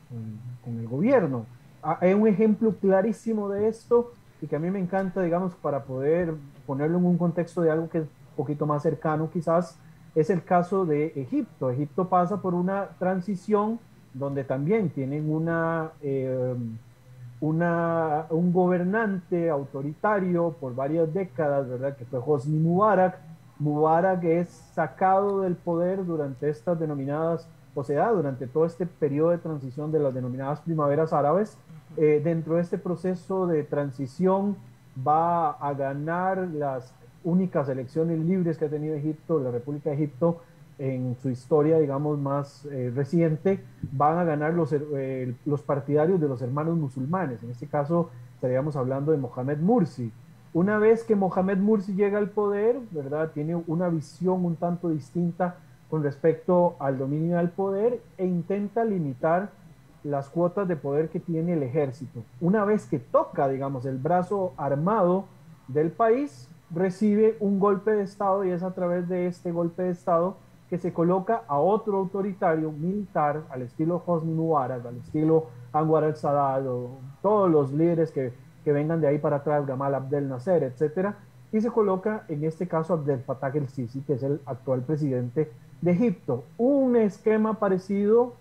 con 0.62 0.78
el 0.78 0.88
gobierno. 0.88 1.46
Ah, 1.82 1.98
hay 2.00 2.14
un 2.14 2.26
ejemplo 2.26 2.74
clarísimo 2.80 3.48
de 3.48 3.68
esto 3.68 4.12
y 4.40 4.46
que 4.46 4.56
a 4.56 4.58
mí 4.58 4.70
me 4.70 4.78
encanta, 4.78 5.22
digamos, 5.22 5.54
para 5.54 5.84
poder 5.84 6.34
ponerlo 6.66 6.98
en 6.98 7.04
un 7.06 7.18
contexto 7.18 7.62
de 7.62 7.70
algo 7.70 7.88
que 7.88 7.98
es 7.98 8.04
un 8.04 8.36
poquito 8.36 8.66
más 8.66 8.82
cercano 8.82 9.30
quizás, 9.30 9.78
es 10.14 10.30
el 10.30 10.44
caso 10.44 10.84
de 10.84 11.06
Egipto. 11.16 11.70
Egipto 11.70 12.08
pasa 12.08 12.40
por 12.40 12.54
una 12.54 12.88
transición 12.98 13.78
donde 14.12 14.44
también 14.44 14.90
tienen 14.90 15.30
una, 15.30 15.90
eh, 16.00 16.54
una, 17.44 18.24
un 18.30 18.52
gobernante 18.54 19.50
autoritario 19.50 20.56
por 20.58 20.74
varias 20.74 21.12
décadas, 21.12 21.68
¿verdad? 21.68 21.94
Que 21.94 22.06
fue 22.06 22.18
Hosni 22.24 22.58
Mubarak. 22.58 23.18
Mubarak 23.58 24.24
es 24.24 24.48
sacado 24.48 25.42
del 25.42 25.54
poder 25.54 26.06
durante 26.06 26.48
estas 26.48 26.80
denominadas, 26.80 27.46
o 27.74 27.84
sea, 27.84 28.10
durante 28.12 28.46
todo 28.46 28.64
este 28.64 28.86
periodo 28.86 29.30
de 29.30 29.38
transición 29.38 29.92
de 29.92 29.98
las 29.98 30.14
denominadas 30.14 30.60
primaveras 30.62 31.12
árabes, 31.12 31.58
eh, 31.98 32.22
dentro 32.24 32.54
de 32.54 32.62
este 32.62 32.78
proceso 32.78 33.46
de 33.46 33.62
transición 33.62 34.56
va 35.06 35.50
a 35.50 35.74
ganar 35.74 36.48
las 36.48 36.94
únicas 37.24 37.68
elecciones 37.68 38.20
libres 38.20 38.56
que 38.56 38.64
ha 38.64 38.70
tenido 38.70 38.94
Egipto, 38.94 39.38
la 39.38 39.50
República 39.50 39.90
de 39.90 39.96
Egipto, 39.96 40.40
en 40.78 41.16
su 41.22 41.30
historia, 41.30 41.78
digamos, 41.78 42.18
más 42.18 42.66
eh, 42.66 42.92
reciente, 42.94 43.62
van 43.92 44.18
a 44.18 44.24
ganar 44.24 44.54
los, 44.54 44.72
eh, 44.72 45.34
los 45.44 45.62
partidarios 45.62 46.20
de 46.20 46.28
los 46.28 46.42
hermanos 46.42 46.76
musulmanes. 46.76 47.42
En 47.42 47.50
este 47.50 47.66
caso, 47.66 48.10
estaríamos 48.34 48.76
hablando 48.76 49.12
de 49.12 49.18
Mohamed 49.18 49.58
Mursi. 49.58 50.12
Una 50.52 50.78
vez 50.78 51.04
que 51.04 51.16
Mohamed 51.16 51.58
Mursi 51.58 51.94
llega 51.94 52.18
al 52.18 52.30
poder, 52.30 52.78
¿verdad? 52.90 53.30
Tiene 53.32 53.56
una 53.66 53.88
visión 53.88 54.44
un 54.44 54.56
tanto 54.56 54.88
distinta 54.88 55.56
con 55.90 56.02
respecto 56.02 56.76
al 56.78 56.98
dominio 56.98 57.36
del 57.36 57.50
poder 57.50 58.00
e 58.18 58.26
intenta 58.26 58.84
limitar 58.84 59.50
las 60.02 60.28
cuotas 60.28 60.68
de 60.68 60.76
poder 60.76 61.08
que 61.08 61.18
tiene 61.18 61.54
el 61.54 61.62
ejército. 61.62 62.22
Una 62.40 62.64
vez 62.64 62.86
que 62.86 62.98
toca, 62.98 63.48
digamos, 63.48 63.86
el 63.86 63.98
brazo 63.98 64.52
armado 64.56 65.24
del 65.68 65.90
país, 65.90 66.48
recibe 66.70 67.36
un 67.40 67.58
golpe 67.58 67.92
de 67.92 68.02
Estado 68.02 68.44
y 68.44 68.50
es 68.50 68.62
a 68.62 68.74
través 68.74 69.08
de 69.08 69.26
este 69.26 69.50
golpe 69.50 69.82
de 69.82 69.90
Estado 69.90 70.36
que 70.68 70.78
se 70.78 70.92
coloca 70.92 71.42
a 71.46 71.58
otro 71.58 71.98
autoritario 71.98 72.72
militar 72.72 73.42
al 73.50 73.62
estilo 73.62 74.02
Hosni 74.04 74.32
Mubarak, 74.32 74.84
al 74.86 74.96
estilo 74.96 75.46
Anwar 75.72 76.04
al-Sadat, 76.04 76.64
todos 77.22 77.50
los 77.50 77.72
líderes 77.72 78.10
que, 78.10 78.32
que, 78.64 78.72
vengan 78.72 79.00
de 79.00 79.08
ahí 79.08 79.18
para 79.18 79.36
atrás, 79.36 79.66
Gamal 79.66 79.94
Abdel 79.94 80.28
Nasser, 80.28 80.62
etcétera, 80.62 81.16
y 81.52 81.60
se 81.60 81.70
coloca 81.70 82.24
en 82.28 82.44
este 82.44 82.66
caso 82.66 82.94
Abdel 82.94 83.20
Fattah 83.20 83.48
el-Sisi, 83.48 84.00
que 84.00 84.14
es 84.14 84.22
el 84.22 84.40
actual 84.46 84.82
presidente 84.82 85.52
de 85.80 85.90
Egipto. 85.92 86.44
Un 86.56 86.96
esquema 86.96 87.54
parecido, 87.54 88.32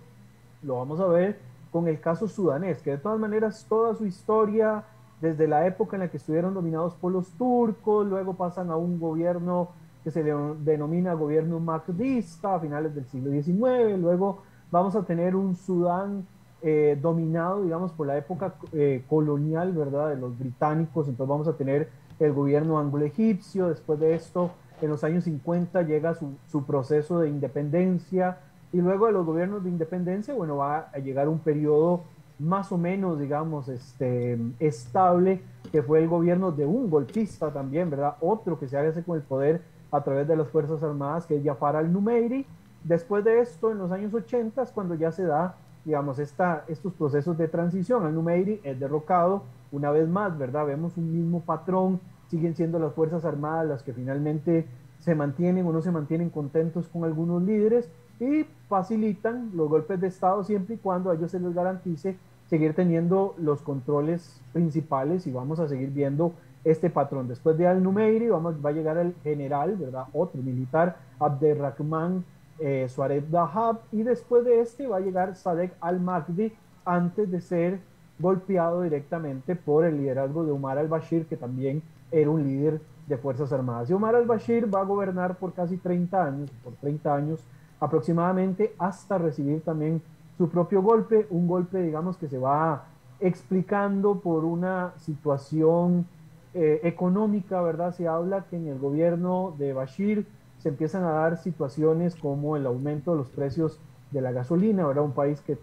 lo 0.64 0.78
vamos 0.78 1.00
a 1.00 1.08
ver 1.08 1.38
con 1.72 1.88
el 1.88 2.00
caso 2.00 2.28
sudanés, 2.28 2.82
que 2.82 2.92
de 2.92 2.98
todas 2.98 3.20
maneras 3.20 3.66
toda 3.68 3.96
su 3.96 4.06
historia, 4.06 4.84
desde 5.22 5.48
la 5.48 5.66
época 5.66 5.96
en 5.96 6.02
la 6.02 6.10
que 6.10 6.18
estuvieron 6.18 6.54
dominados 6.54 6.94
por 6.96 7.12
los 7.12 7.30
turcos, 7.32 8.06
luego 8.06 8.34
pasan 8.34 8.70
a 8.70 8.76
un 8.76 9.00
gobierno 9.00 9.70
que 10.04 10.12
se 10.12 10.24
denomina 10.24 11.14
gobierno 11.14 11.60
mahdista 11.60 12.56
a 12.56 12.60
finales 12.60 12.94
del 12.94 13.06
siglo 13.06 13.32
XIX, 13.32 13.98
luego 14.00 14.44
vamos 14.72 14.96
a 14.96 15.04
tener 15.04 15.36
un 15.36 15.56
Sudán 15.56 16.26
eh, 16.62 16.98
dominado, 17.02 17.64
digamos, 17.64 17.92
por 17.92 18.08
la 18.08 18.18
época 18.18 18.56
eh, 18.72 19.04
colonial, 19.10 19.72
¿verdad?, 19.74 20.10
de 20.10 20.18
los 20.18 20.38
británicos, 20.38 21.08
entonces 21.08 21.30
vamos 21.30 21.48
a 21.48 21.54
tener 21.54 21.90
el 22.20 22.34
gobierno 22.34 22.80
anglo-egipcio, 22.80 23.70
después 23.70 24.00
de 24.00 24.14
esto, 24.16 24.52
en 24.82 24.90
los 24.90 25.04
años 25.04 25.24
50 25.24 25.82
llega 25.84 26.14
su, 26.14 26.36
su 26.48 26.64
proceso 26.66 27.20
de 27.20 27.30
independencia, 27.30 28.38
y 28.72 28.82
luego 28.82 29.06
de 29.06 29.12
los 29.14 29.26
gobiernos 29.26 29.64
de 29.64 29.70
independencia, 29.70 30.34
bueno, 30.34 30.58
va 30.58 30.90
a 30.92 30.98
llegar 30.98 31.30
un 31.30 31.40
periodo 31.40 32.02
más 32.40 32.72
o 32.72 32.78
menos, 32.78 33.20
digamos, 33.20 33.70
este, 33.70 34.40
estable, 34.60 35.42
que 35.72 35.84
fue 35.84 36.00
el 36.00 36.08
gobierno 36.08 36.52
de 36.52 36.66
un 36.66 36.90
golpista 36.90 37.52
también, 37.52 37.90
¿verdad? 37.90 38.16
Otro 38.20 38.60
que 38.60 38.68
se 38.68 38.78
hace 38.78 39.04
con 39.04 39.16
el 39.16 39.24
poder 39.24 39.62
a 39.94 40.04
través 40.04 40.28
de 40.28 40.36
las 40.36 40.48
Fuerzas 40.50 40.82
Armadas, 40.82 41.28
que 41.28 41.38
es 41.38 41.46
Jafar 41.46 41.76
al-Numeiri. 41.76 42.46
Después 42.84 43.24
de 43.24 43.40
esto, 43.40 43.72
en 43.72 43.78
los 43.78 43.92
años 43.92 44.14
80, 44.14 44.66
cuando 44.74 44.96
ya 44.96 45.12
se 45.12 45.24
da, 45.24 45.56
digamos, 45.86 46.18
esta, 46.18 46.66
estos 46.68 46.94
procesos 46.94 47.38
de 47.38 47.48
transición. 47.48 48.04
Al-Numeiri 48.04 48.60
es 48.64 48.80
derrocado 48.80 49.44
una 49.72 49.92
vez 49.92 50.10
más, 50.10 50.36
¿verdad? 50.36 50.66
Vemos 50.66 50.98
un 50.98 51.14
mismo 51.14 51.42
patrón, 51.42 52.00
siguen 52.28 52.56
siendo 52.56 52.80
las 52.80 52.94
Fuerzas 52.94 53.24
Armadas 53.24 53.68
las 53.68 53.84
que 53.84 53.94
finalmente 53.94 54.66
se 54.98 55.14
mantienen 55.14 55.66
o 55.68 55.72
no 55.72 55.82
se 55.82 55.92
mantienen 55.92 56.32
contentos 56.32 56.88
con 56.88 57.04
algunos 57.04 57.44
líderes 57.44 57.88
y 58.20 58.46
facilitan 58.68 59.52
los 59.54 59.70
golpes 59.70 60.02
de 60.02 60.08
Estado 60.08 60.44
siempre 60.44 60.76
y 60.76 60.78
cuando 60.80 61.12
a 61.12 61.16
ellos 61.16 61.30
se 61.30 61.40
les 61.40 61.54
garantice 61.54 62.18
seguir 62.48 62.74
teniendo 62.74 63.36
los 63.38 63.62
controles 63.62 64.42
principales 64.54 65.28
y 65.28 65.32
vamos 65.32 65.60
a 65.60 65.68
seguir 65.68 65.90
viendo 65.92 66.34
este 66.64 66.90
patrón. 66.90 67.28
Después 67.28 67.58
de 67.58 67.68
Al-Numeiri 67.68 68.30
va 68.30 68.70
a 68.70 68.72
llegar 68.72 68.98
el 68.98 69.14
general, 69.24 69.76
¿verdad? 69.76 70.06
Otro 70.14 70.42
militar, 70.42 70.98
Abderrahman 71.20 72.24
eh, 72.60 72.88
Suarez 72.88 73.30
Dahab, 73.30 73.80
y 73.92 74.04
después 74.04 74.46
de 74.46 74.62
este 74.62 74.88
va 74.88 74.98
a 74.98 75.02
llegar 75.02 75.36
Sadek 75.36 75.76
al-Mahdi 75.82 76.54
antes 76.86 77.30
de 77.32 77.42
ser 77.42 77.80
golpeado 78.20 78.84
directamente 78.84 79.56
por 79.56 79.86
el 79.86 79.98
liderazgo 79.98 80.46
de 80.46 80.52
Omar 80.52 80.78
al-Bashir, 80.78 81.26
que 81.26 81.36
también 81.36 81.82
era 82.12 82.30
un 82.30 82.44
líder 82.44 82.80
de 83.08 83.18
Fuerzas 83.18 83.52
Armadas. 83.52 83.90
Y 83.90 83.94
Omar 83.94 84.16
al-Bashir 84.16 84.74
va 84.74 84.82
a 84.82 84.86
gobernar 84.86 85.36
por 85.36 85.54
casi 85.54 85.78
30 85.78 86.24
años, 86.24 86.52
por 86.64 86.74
30 86.74 87.16
años 87.16 87.44
aproximadamente, 87.80 88.76
hasta 88.78 89.18
recibir 89.18 89.62
también 89.62 90.02
su 90.38 90.48
propio 90.50 90.82
golpe, 90.82 91.28
un 91.30 91.48
golpe, 91.48 91.82
digamos, 91.82 92.18
que 92.18 92.30
se 92.30 92.38
va 92.38 92.86
explicando 93.20 94.20
por 94.20 94.46
una 94.46 94.94
situación 94.98 96.06
eh, 96.54 96.82
económica, 96.84 97.62
¿verdad? 97.62 97.94
Se 97.96 98.08
habla 98.08 98.46
que 98.50 98.58
en 98.58 98.68
el 98.68 98.80
gobierno 98.80 99.56
de 99.58 99.74
Bashir 99.74 100.28
se 100.60 100.70
empiezan 100.70 101.04
a 101.04 101.12
dar 101.12 101.38
situaciones 101.38 102.16
como 102.16 102.56
el 102.56 102.66
aumento 102.66 103.12
de 103.12 103.18
los 103.18 103.30
precios 103.30 103.80
de 104.12 104.22
la 104.22 104.32
gasolina, 104.32 104.86
¿verdad? 104.86 105.04
Un 105.04 105.14
país 105.14 105.42
que 105.42 105.58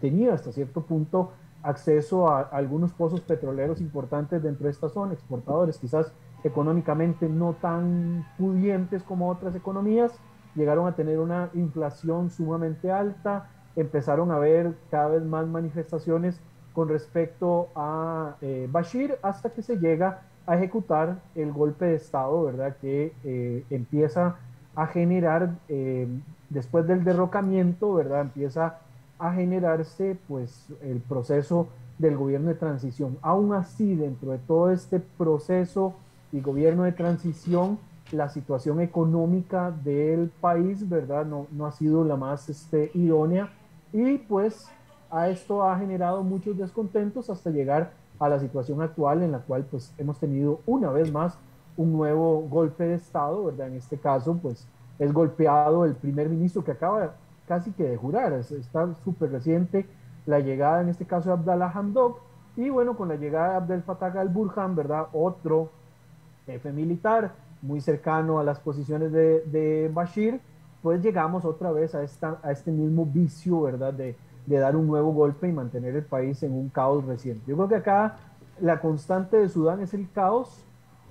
tenía 0.00 0.34
hasta 0.34 0.52
cierto 0.52 0.82
punto 0.82 1.30
acceso 1.62 2.28
a, 2.28 2.40
algunos 2.42 2.92
pozos 2.92 3.20
petroleros 3.20 3.80
importantes 3.80 4.42
dentro 4.42 4.64
de 4.64 4.70
esta 4.70 4.88
zona, 4.88 5.12
exportadores 5.12 5.78
quizás 5.78 6.12
económicamente 6.44 7.28
no 7.28 7.54
tan 7.54 8.26
pudientes 8.38 9.02
como 9.02 9.30
otras 9.30 9.54
economías, 9.56 10.12
llegaron 10.54 10.86
a 10.86 10.94
tener 10.94 11.18
una 11.18 11.50
inflación 11.54 12.30
sumamente 12.30 12.90
alta, 12.90 13.50
empezaron 13.74 14.30
a 14.30 14.36
haber 14.36 14.74
cada 14.90 15.08
vez 15.08 15.22
más 15.24 15.46
manifestaciones 15.46 16.40
con 16.76 16.90
respecto 16.90 17.68
a 17.74 18.36
eh, 18.42 18.68
Bashir 18.70 19.16
hasta 19.22 19.48
que 19.48 19.62
se 19.62 19.78
llega 19.78 20.20
a 20.46 20.56
ejecutar 20.56 21.22
el 21.34 21.50
golpe 21.50 21.86
de 21.86 21.94
Estado, 21.94 22.44
¿verdad? 22.44 22.76
Que 22.82 23.14
eh, 23.24 23.64
empieza 23.70 24.36
a 24.74 24.86
generar, 24.86 25.54
eh, 25.70 26.06
después 26.50 26.86
del 26.86 27.02
derrocamiento, 27.02 27.94
¿verdad? 27.94 28.20
Empieza 28.20 28.80
a 29.18 29.32
generarse 29.32 30.18
pues 30.28 30.66
el 30.82 31.00
proceso 31.00 31.68
del 31.96 32.18
gobierno 32.18 32.48
de 32.48 32.56
transición. 32.56 33.16
Aún 33.22 33.54
así, 33.54 33.94
dentro 33.94 34.32
de 34.32 34.38
todo 34.38 34.70
este 34.70 35.00
proceso 35.00 35.94
y 36.30 36.42
gobierno 36.42 36.82
de 36.82 36.92
transición, 36.92 37.78
la 38.12 38.28
situación 38.28 38.82
económica 38.82 39.70
del 39.70 40.28
país, 40.42 40.86
¿verdad? 40.86 41.24
No, 41.24 41.46
no 41.52 41.64
ha 41.64 41.72
sido 41.72 42.04
la 42.04 42.16
más 42.16 42.50
este, 42.50 42.90
idónea 42.92 43.48
y 43.94 44.18
pues 44.18 44.68
a 45.16 45.30
esto 45.30 45.64
ha 45.64 45.78
generado 45.78 46.22
muchos 46.22 46.58
descontentos 46.58 47.30
hasta 47.30 47.50
llegar 47.50 47.92
a 48.18 48.28
la 48.28 48.38
situación 48.38 48.82
actual 48.82 49.22
en 49.22 49.32
la 49.32 49.38
cual 49.38 49.64
pues 49.64 49.94
hemos 49.96 50.18
tenido 50.18 50.60
una 50.66 50.90
vez 50.90 51.10
más 51.10 51.38
un 51.76 51.92
nuevo 51.92 52.42
golpe 52.42 52.84
de 52.84 52.94
Estado, 52.94 53.46
¿verdad? 53.46 53.68
En 53.68 53.76
este 53.76 53.96
caso 53.96 54.38
pues 54.40 54.66
es 54.98 55.12
golpeado 55.12 55.86
el 55.86 55.94
primer 55.94 56.28
ministro 56.28 56.62
que 56.62 56.72
acaba 56.72 57.14
casi 57.48 57.70
que 57.72 57.84
de 57.84 57.96
jurar, 57.96 58.32
está 58.34 58.94
súper 59.04 59.30
reciente 59.32 59.86
la 60.26 60.40
llegada 60.40 60.82
en 60.82 60.90
este 60.90 61.06
caso 61.06 61.30
de 61.30 61.34
Abdallah 61.34 61.70
Hamdok 61.74 62.18
y 62.56 62.68
bueno, 62.68 62.94
con 62.94 63.08
la 63.08 63.16
llegada 63.16 63.50
de 63.50 63.56
Abdel 63.56 63.82
Fattah 63.82 64.20
al-Burhan, 64.20 64.74
¿verdad? 64.74 65.06
Otro 65.12 65.70
jefe 66.44 66.72
militar, 66.72 67.32
muy 67.62 67.80
cercano 67.80 68.38
a 68.38 68.44
las 68.44 68.60
posiciones 68.60 69.12
de, 69.12 69.40
de 69.46 69.90
Bashir, 69.92 70.40
pues 70.82 71.02
llegamos 71.02 71.44
otra 71.44 71.72
vez 71.72 71.94
a, 71.94 72.02
esta, 72.02 72.38
a 72.42 72.52
este 72.52 72.70
mismo 72.70 73.06
vicio, 73.06 73.62
¿verdad? 73.62 73.94
De, 73.94 74.16
de 74.46 74.58
dar 74.58 74.76
un 74.76 74.86
nuevo 74.86 75.12
golpe 75.12 75.48
y 75.48 75.52
mantener 75.52 75.96
el 75.96 76.04
país 76.04 76.42
en 76.42 76.52
un 76.52 76.68
caos 76.68 77.04
reciente. 77.04 77.42
Yo 77.46 77.56
creo 77.56 77.68
que 77.68 77.76
acá 77.76 78.16
la 78.60 78.80
constante 78.80 79.36
de 79.36 79.48
Sudán 79.48 79.80
es 79.80 79.92
el 79.92 80.10
caos 80.10 80.64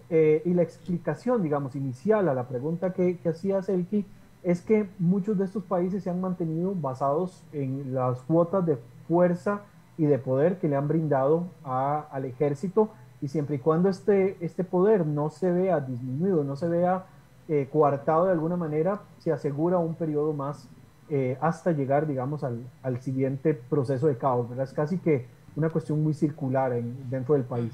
eh, 0.09 0.41
y 0.45 0.53
la 0.53 0.63
explicación, 0.63 1.43
digamos, 1.43 1.75
inicial 1.75 2.29
a 2.29 2.33
la 2.33 2.47
pregunta 2.47 2.93
que, 2.93 3.17
que 3.17 3.29
hacía 3.29 3.61
Selki 3.61 4.05
es 4.43 4.61
que 4.61 4.87
muchos 4.99 5.37
de 5.39 5.45
estos 5.45 5.63
países 5.63 6.03
se 6.03 6.09
han 6.11 6.21
mantenido 6.21 6.75
basados 6.75 7.43
en 7.51 7.95
las 7.95 8.21
cuotas 8.21 8.63
de 8.65 8.77
fuerza 9.07 9.61
y 9.97 10.05
de 10.05 10.19
poder 10.19 10.59
que 10.59 10.69
le 10.69 10.75
han 10.75 10.87
brindado 10.87 11.47
al 11.63 12.25
ejército 12.25 12.89
y 13.21 13.27
siempre 13.27 13.55
y 13.55 13.59
cuando 13.59 13.89
este, 13.89 14.37
este 14.41 14.63
poder 14.63 15.05
no 15.05 15.31
se 15.31 15.51
vea 15.51 15.79
disminuido, 15.79 16.43
no 16.43 16.55
se 16.55 16.67
vea 16.67 17.05
eh, 17.47 17.67
coartado 17.71 18.25
de 18.25 18.33
alguna 18.33 18.55
manera, 18.55 19.01
se 19.17 19.31
asegura 19.31 19.79
un 19.79 19.95
periodo 19.95 20.33
más 20.33 20.69
eh, 21.09 21.37
hasta 21.41 21.71
llegar, 21.71 22.07
digamos, 22.07 22.43
al, 22.43 22.63
al, 22.81 23.01
siguiente 23.01 23.53
proceso 23.53 24.07
de 24.07 24.17
caos. 24.17 24.47
Es 24.57 24.73
casi 24.73 24.97
que 24.97 25.27
una 25.55 25.69
cuestión 25.69 26.03
muy 26.03 26.13
circular 26.13 26.73
en, 26.73 27.09
dentro 27.09 27.35
del 27.35 27.43
país. 27.43 27.73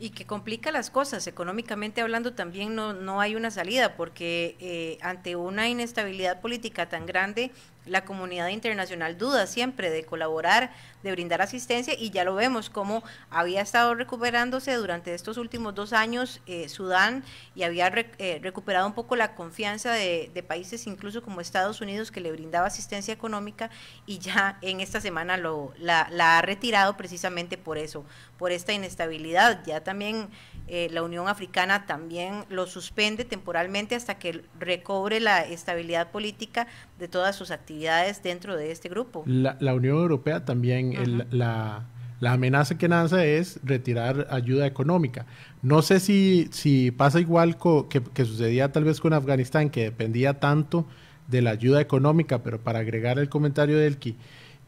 Y 0.00 0.10
que 0.10 0.26
complica 0.26 0.70
las 0.70 0.90
cosas, 0.90 1.26
económicamente 1.26 2.00
hablando 2.00 2.32
también 2.32 2.76
no, 2.76 2.92
no 2.92 3.20
hay 3.20 3.34
una 3.34 3.50
salida, 3.50 3.96
porque 3.96 4.56
eh, 4.60 4.96
ante 5.02 5.34
una 5.34 5.68
inestabilidad 5.68 6.40
política 6.40 6.88
tan 6.88 7.04
grande, 7.04 7.50
la 7.84 8.04
comunidad 8.04 8.48
internacional 8.48 9.18
duda 9.18 9.46
siempre 9.48 9.90
de 9.90 10.04
colaborar, 10.04 10.70
de 11.02 11.12
brindar 11.12 11.42
asistencia 11.42 11.94
y 11.98 12.10
ya 12.10 12.24
lo 12.24 12.34
vemos 12.34 12.70
como 12.70 13.02
había 13.30 13.60
estado 13.60 13.94
recuperándose 13.94 14.74
durante 14.74 15.14
estos 15.14 15.36
últimos 15.36 15.74
dos 15.74 15.92
años 15.92 16.40
eh, 16.46 16.68
Sudán 16.68 17.24
y 17.54 17.62
había 17.62 17.92
eh, 18.18 18.40
recuperado 18.42 18.86
un 18.86 18.94
poco 18.94 19.16
la 19.16 19.34
confianza 19.34 19.92
de, 19.92 20.44
países 20.46 20.86
incluso 20.86 21.22
como 21.22 21.40
Estados 21.40 21.80
Unidos 21.80 22.10
que 22.10 22.20
le 22.20 22.32
brindaba 22.32 22.68
asistencia 22.68 23.12
económica 23.12 23.70
y 24.06 24.18
ya 24.18 24.58
en 24.62 24.80
esta 24.80 25.00
semana 25.00 25.36
lo, 25.36 25.74
la, 25.78 26.08
la 26.10 26.38
ha 26.38 26.42
retirado 26.42 26.96
precisamente 26.96 27.58
por 27.58 27.76
eso, 27.76 28.04
por 28.38 28.52
esta 28.52 28.72
inestabilidad. 28.72 29.64
Ya 29.66 29.82
también 29.82 30.28
eh, 30.70 30.88
la 30.92 31.02
Unión 31.02 31.28
Africana 31.28 31.86
también 31.86 32.44
lo 32.50 32.66
suspende 32.66 33.24
temporalmente 33.24 33.94
hasta 33.94 34.18
que 34.18 34.42
recobre 34.58 35.18
la 35.18 35.40
estabilidad 35.42 36.10
política 36.10 36.66
de 36.98 37.08
todas 37.08 37.36
sus 37.36 37.50
actividades 37.50 38.22
dentro 38.22 38.54
de 38.54 38.70
este 38.70 38.90
grupo. 38.90 39.24
La, 39.26 39.56
Unión 39.74 39.96
Europea 39.96 40.44
también, 40.44 40.87
la, 41.30 41.84
amenaza 42.22 42.78
que 42.78 42.88
lanza 42.88 43.24
es 43.24 43.60
retirar 43.64 44.26
ayuda 44.30 44.66
económica. 44.66 45.26
No 45.62 45.82
sé 45.82 46.00
si, 46.00 46.48
si 46.50 46.90
pasa 46.90 47.20
igual 47.20 47.56
que, 47.88 48.24
sucedía 48.24 48.72
tal 48.72 48.84
vez 48.84 49.00
con 49.00 49.12
Afganistán, 49.12 49.70
que 49.70 49.84
dependía 49.84 50.40
tanto 50.40 50.86
de 51.28 51.42
la 51.42 51.50
ayuda 51.50 51.80
económica, 51.80 52.42
pero 52.42 52.60
para 52.60 52.80
agregar 52.80 53.18
el 53.18 53.28
comentario 53.28 53.78
del 53.78 53.98
Ki, 53.98 54.16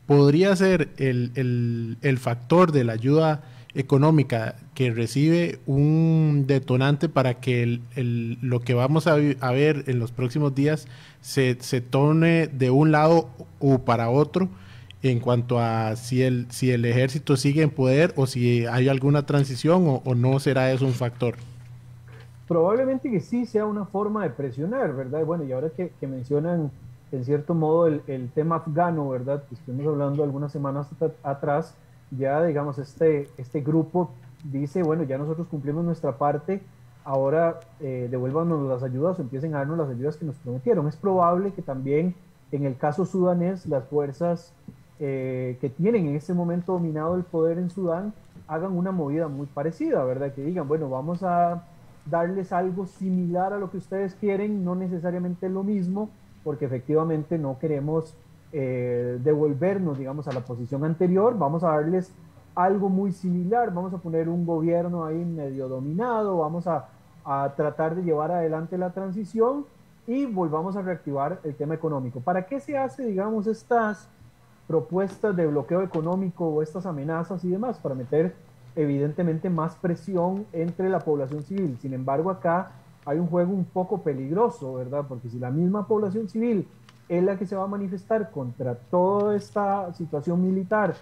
podría 0.07 0.55
ser 0.57 0.91
el, 0.99 1.33
el, 1.35 1.97
el 2.03 2.19
factor 2.19 2.73
de 2.73 2.85
la 2.85 2.93
ayuda 2.93 3.43
económica 3.75 4.57
que 4.75 4.91
recibe 4.91 5.61
un 5.67 6.45
detonante 6.47 7.09
para 7.09 7.35
que 7.35 7.63
el, 7.63 8.39
lo 8.41 8.61
que 8.61 8.75
vamos 8.75 9.07
a, 9.07 9.15
ver 9.15 9.85
en 9.87 9.99
los 9.99 10.11
próximos 10.11 10.55
días 10.55 10.89
se, 11.21 11.57
se 11.61 11.81
tone 11.81 12.49
de 12.49 12.71
un 12.71 12.91
lado 12.91 13.31
o 13.59 13.81
para 13.81 14.11
otro 14.11 14.49
en 15.03 15.21
cuanto 15.21 15.59
a 15.59 15.97
si 15.97 16.23
el, 16.23 16.51
si 16.51 16.71
el 16.71 16.85
ejército 16.85 17.37
sigue 17.37 17.63
en 17.63 17.71
poder 17.71 18.13
o 18.17 18.27
si 18.27 18.67
hay 18.67 18.89
alguna 18.89 19.25
transición 19.25 20.01
o, 20.05 20.15
no 20.15 20.39
será 20.41 20.71
eso 20.73 20.85
un 20.85 20.93
factor. 20.93 21.35
Probablemente 22.47 23.11
que 23.11 23.21
sí 23.21 23.47
sea 23.47 23.65
una 23.65 23.85
forma 23.85 24.25
de 24.25 24.31
presionar, 24.31 24.95
¿verdad? 24.95 25.25
Bueno, 25.25 25.45
y 25.45 25.53
ahora 25.53 25.71
que, 25.71 25.93
mencionan 26.07 26.71
en 27.13 27.25
cierto 27.25 27.55
modo 27.55 27.87
el, 27.87 28.03
el, 28.07 28.29
tema 28.31 28.57
afgano, 28.57 29.09
¿verdad? 29.09 29.43
Estuvimos 29.51 29.93
hablando 29.93 30.23
algunas 30.23 30.53
semanas 30.53 30.89
atrás, 31.23 31.75
ya 32.11 32.45
digamos 32.45 32.79
este, 32.79 33.29
este 33.39 33.61
grupo 33.61 34.11
dice, 34.45 34.83
bueno, 34.83 35.05
ya 35.05 35.19
nosotros 35.19 35.47
cumplimos 35.49 35.85
nuestra 35.85 36.19
parte, 36.19 36.61
ahora 37.05 37.61
eh, 37.81 38.09
devuélvanos 38.11 38.69
las 38.69 38.83
ayudas 38.83 39.19
o 39.19 39.23
empiecen 39.23 39.55
a 39.55 39.59
darnos 39.59 39.79
las 39.79 39.91
ayudas 39.91 40.17
que 40.17 40.25
nos 40.25 40.37
prometieron. 40.37 40.87
Es 40.89 40.97
probable 40.97 41.53
que 41.53 41.63
también 41.63 42.15
en 42.53 42.65
el 42.65 42.77
caso 42.77 43.05
sudanés 43.05 43.67
las 43.67 43.85
fuerzas 43.85 44.53
eh, 45.03 45.57
que 45.63 45.71
tienen 45.71 46.09
en 46.09 46.17
este 46.17 46.35
momento 46.35 46.75
dominado 46.75 47.17
el 47.17 47.25
poder 47.25 47.57
en 47.57 47.71
Sudán 47.71 48.13
hagan 48.47 48.77
una 48.77 48.93
movida 48.93 49.29
muy 49.29 49.47
parecida, 49.47 50.05
¿verdad? 50.05 50.35
Que 50.35 50.43
digan, 50.43 50.69
bueno, 50.69 50.91
vamos 50.91 51.23
a 51.23 51.65
darles 52.05 52.53
algo 52.53 52.85
similar 52.85 53.55
a 53.55 53.59
lo 53.59 53.71
que 53.71 53.79
ustedes 53.79 54.15
quieren, 54.15 54.63
no 54.63 54.75
necesariamente 54.75 55.49
lo 55.49 55.63
mismo, 55.63 56.11
porque 56.45 56.67
efectivamente 56.67 57.39
no 57.39 57.59
queremos 57.59 58.15
eh, 58.53 59.19
devolvernos, 59.25 59.99
digamos, 59.99 60.29
a 60.29 60.33
la 60.33 60.41
posición 60.41 60.85
anterior, 60.85 61.39
vamos 61.39 61.65
a 61.65 61.69
darles 61.69 62.13
algo 62.55 62.91
muy 62.91 63.13
similar, 63.13 63.73
vamos 63.73 63.95
a 63.95 63.99
poner 63.99 64.29
un 64.29 64.45
gobierno 64.45 65.07
ahí 65.07 65.25
medio 65.25 65.67
dominado, 65.67 66.37
vamos 66.37 66.67
a, 66.67 66.89
a 67.25 67.55
tratar 67.57 67.95
de 67.95 68.03
llevar 68.03 68.33
adelante 68.33 68.77
la 68.77 68.91
transición 68.91 69.65
y 70.07 70.27
volvamos 70.27 70.77
a 70.77 70.83
reactivar 70.83 71.39
el 71.45 71.55
tema 71.55 71.75
económico. 71.75 72.21
¿Para 72.21 72.45
qué 72.47 72.61
se 72.61 72.77
hace, 72.77 73.07
digamos, 73.07 73.47
estas 73.47 74.09
propuestas 74.71 75.35
de 75.35 75.49
bloqueo 75.49 75.83
económico 75.83 76.47
o 76.47 76.63
estas 76.63 76.87
amenazas 76.87 77.45
y 77.45 77.49
demás? 77.49 77.77
Para 77.79 77.97
meter 77.97 78.37
evidentemente 78.77 79.51
más 79.51 79.75
presión 79.75 80.47
entre 80.53 80.89
la 80.89 81.01
población 81.01 81.43
civil. 81.43 81.77
Sin 81.83 81.93
embargo, 81.93 82.31
acá 82.31 82.71
hay 83.05 83.19
un 83.19 83.27
juego 83.27 83.53
un 83.53 83.65
poco 83.65 84.03
peligroso, 84.03 84.75
¿verdad? 84.75 85.07
Porque 85.09 85.29
si 85.29 85.41
la 85.41 85.51
misma 85.51 85.89
población 85.89 86.29
civil 86.29 86.69
es 87.09 87.25
la 87.25 87.37
que 87.37 87.47
se 87.47 87.57
va 87.57 87.65
a 87.65 87.67
manifestar 87.67 88.31
contra 88.31 88.77
toda 88.77 89.35
esta 89.35 89.93
situación 89.95 90.41
militar 90.41 90.95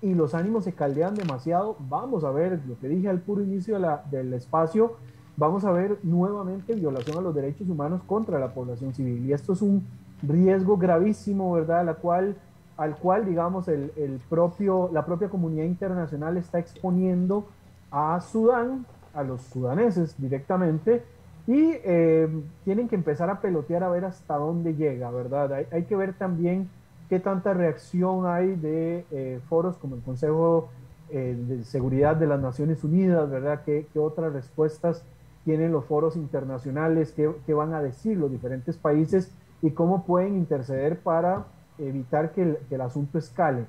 y 0.00 0.14
los 0.14 0.32
ánimos 0.32 0.64
se 0.64 0.72
caldean 0.72 1.16
demasiado, 1.16 1.76
vamos 1.90 2.24
a 2.24 2.30
ver 2.30 2.62
lo 2.66 2.78
que 2.78 2.88
dije 2.88 3.10
al 3.10 3.20
puro 3.20 3.42
inicio 3.42 3.78
del 4.10 4.32
espacio, 4.32 4.96
vamos 5.36 5.66
a 5.66 5.70
ver 5.70 5.98
nuevamente 6.02 6.74
violación 6.74 7.18
a 7.18 7.20
los 7.20 7.34
derechos 7.34 7.68
humanos 7.68 8.00
contra 8.06 8.38
la 8.38 8.54
población 8.54 8.94
civil. 8.94 9.26
Y 9.26 9.34
esto 9.34 9.52
es 9.52 9.60
un 9.60 9.86
riesgo 10.22 10.78
gravísimo, 10.78 11.52
¿verdad? 11.52 11.84
La 11.84 11.94
cual, 11.94 12.36
al 12.76 12.96
cual, 12.96 13.24
digamos, 13.24 13.68
el, 13.68 13.92
el 13.96 14.20
propio, 14.28 14.90
la 14.92 15.04
propia 15.04 15.28
comunidad 15.28 15.64
internacional 15.64 16.36
está 16.36 16.58
exponiendo 16.58 17.46
a 17.90 18.20
Sudán, 18.20 18.84
a 19.14 19.22
los 19.22 19.42
sudaneses 19.42 20.14
directamente, 20.18 21.02
y 21.46 21.74
eh, 21.84 22.28
tienen 22.64 22.88
que 22.88 22.96
empezar 22.96 23.30
a 23.30 23.40
pelotear 23.40 23.84
a 23.84 23.88
ver 23.88 24.04
hasta 24.04 24.36
dónde 24.36 24.74
llega, 24.74 25.10
¿verdad? 25.10 25.66
Hay, 25.70 25.84
que 25.84 25.94
ver 25.94 26.14
también 26.14 26.68
qué 27.08 27.20
tanta 27.20 27.54
reacción 27.54 28.26
hay 28.26 28.56
de 28.56 29.06
eh, 29.12 29.40
foros 29.48 29.76
como 29.76 29.94
el 29.94 30.02
Consejo 30.02 30.68
eh, 31.08 31.36
de 31.38 31.64
Seguridad 31.64 32.16
de 32.16 32.26
las 32.26 32.40
Naciones 32.40 32.82
Unidas, 32.82 33.30
¿verdad? 33.30 33.62
¿Qué, 33.64 33.86
qué 33.92 33.98
otras 34.00 34.32
respuestas 34.32 35.04
tienen 35.44 35.70
los 35.70 35.84
foros 35.84 36.16
internacionales? 36.16 37.12
¿Qué, 37.14 37.30
¿Qué, 37.46 37.54
van 37.54 37.74
a 37.74 37.82
decir 37.82 38.16
los 38.18 38.30
diferentes 38.30 38.76
países? 38.76 39.32
¿Y 39.62 39.70
cómo 39.70 40.04
pueden 40.04 40.36
interceder 40.36 40.98
para 40.98 41.46
evitar 41.78 42.32
que 42.32 42.42
el, 42.42 42.58
que 42.68 42.74
el 42.74 42.80
asunto 42.80 43.18
escale? 43.18 43.66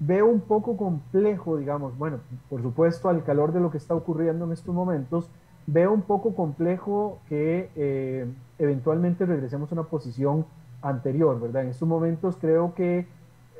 Veo 0.00 0.26
un 0.26 0.40
poco 0.40 0.76
complejo, 0.76 1.56
digamos, 1.56 1.96
bueno, 1.96 2.18
por 2.48 2.60
supuesto, 2.62 3.08
al 3.08 3.22
calor 3.24 3.52
de 3.52 3.60
lo 3.60 3.70
que 3.70 3.78
está 3.78 3.94
ocurriendo 3.94 4.44
en 4.44 4.52
estos 4.52 4.74
momentos, 4.74 5.28
veo 5.66 5.92
un 5.92 6.02
poco 6.02 6.34
complejo 6.34 7.20
que 7.28 7.70
eh, 7.76 8.26
eventualmente 8.58 9.26
regresemos 9.26 9.70
a 9.70 9.74
una 9.74 9.84
posición 9.84 10.44
anterior, 10.82 11.40
¿verdad? 11.40 11.62
En 11.62 11.68
estos 11.68 11.88
momentos 11.88 12.36
creo 12.40 12.74
que 12.74 13.06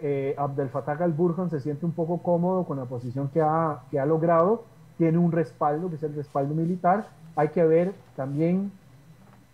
eh, 0.00 0.35
Abdel 0.37 0.68
Fattah 0.68 1.05
al-Burhan 1.05 1.48
se 1.48 1.61
siente 1.61 1.87
un 1.87 1.92
poco 1.92 2.18
cómodo 2.18 2.64
con 2.64 2.76
la 2.76 2.87
posición 2.87 3.28
que 3.28 3.40
ha, 3.40 3.83
que 3.90 4.00
ha 4.00 4.07
logrado, 4.07 4.64
tiene 4.98 5.18
un 5.18 5.31
respaldo, 5.31 5.88
que 5.88 5.96
es 5.96 6.02
el 6.02 6.14
respaldo 6.14 6.55
militar, 6.55 7.09
hay 7.37 7.48
que 7.48 7.64
ver 7.64 7.94
también 8.16 8.72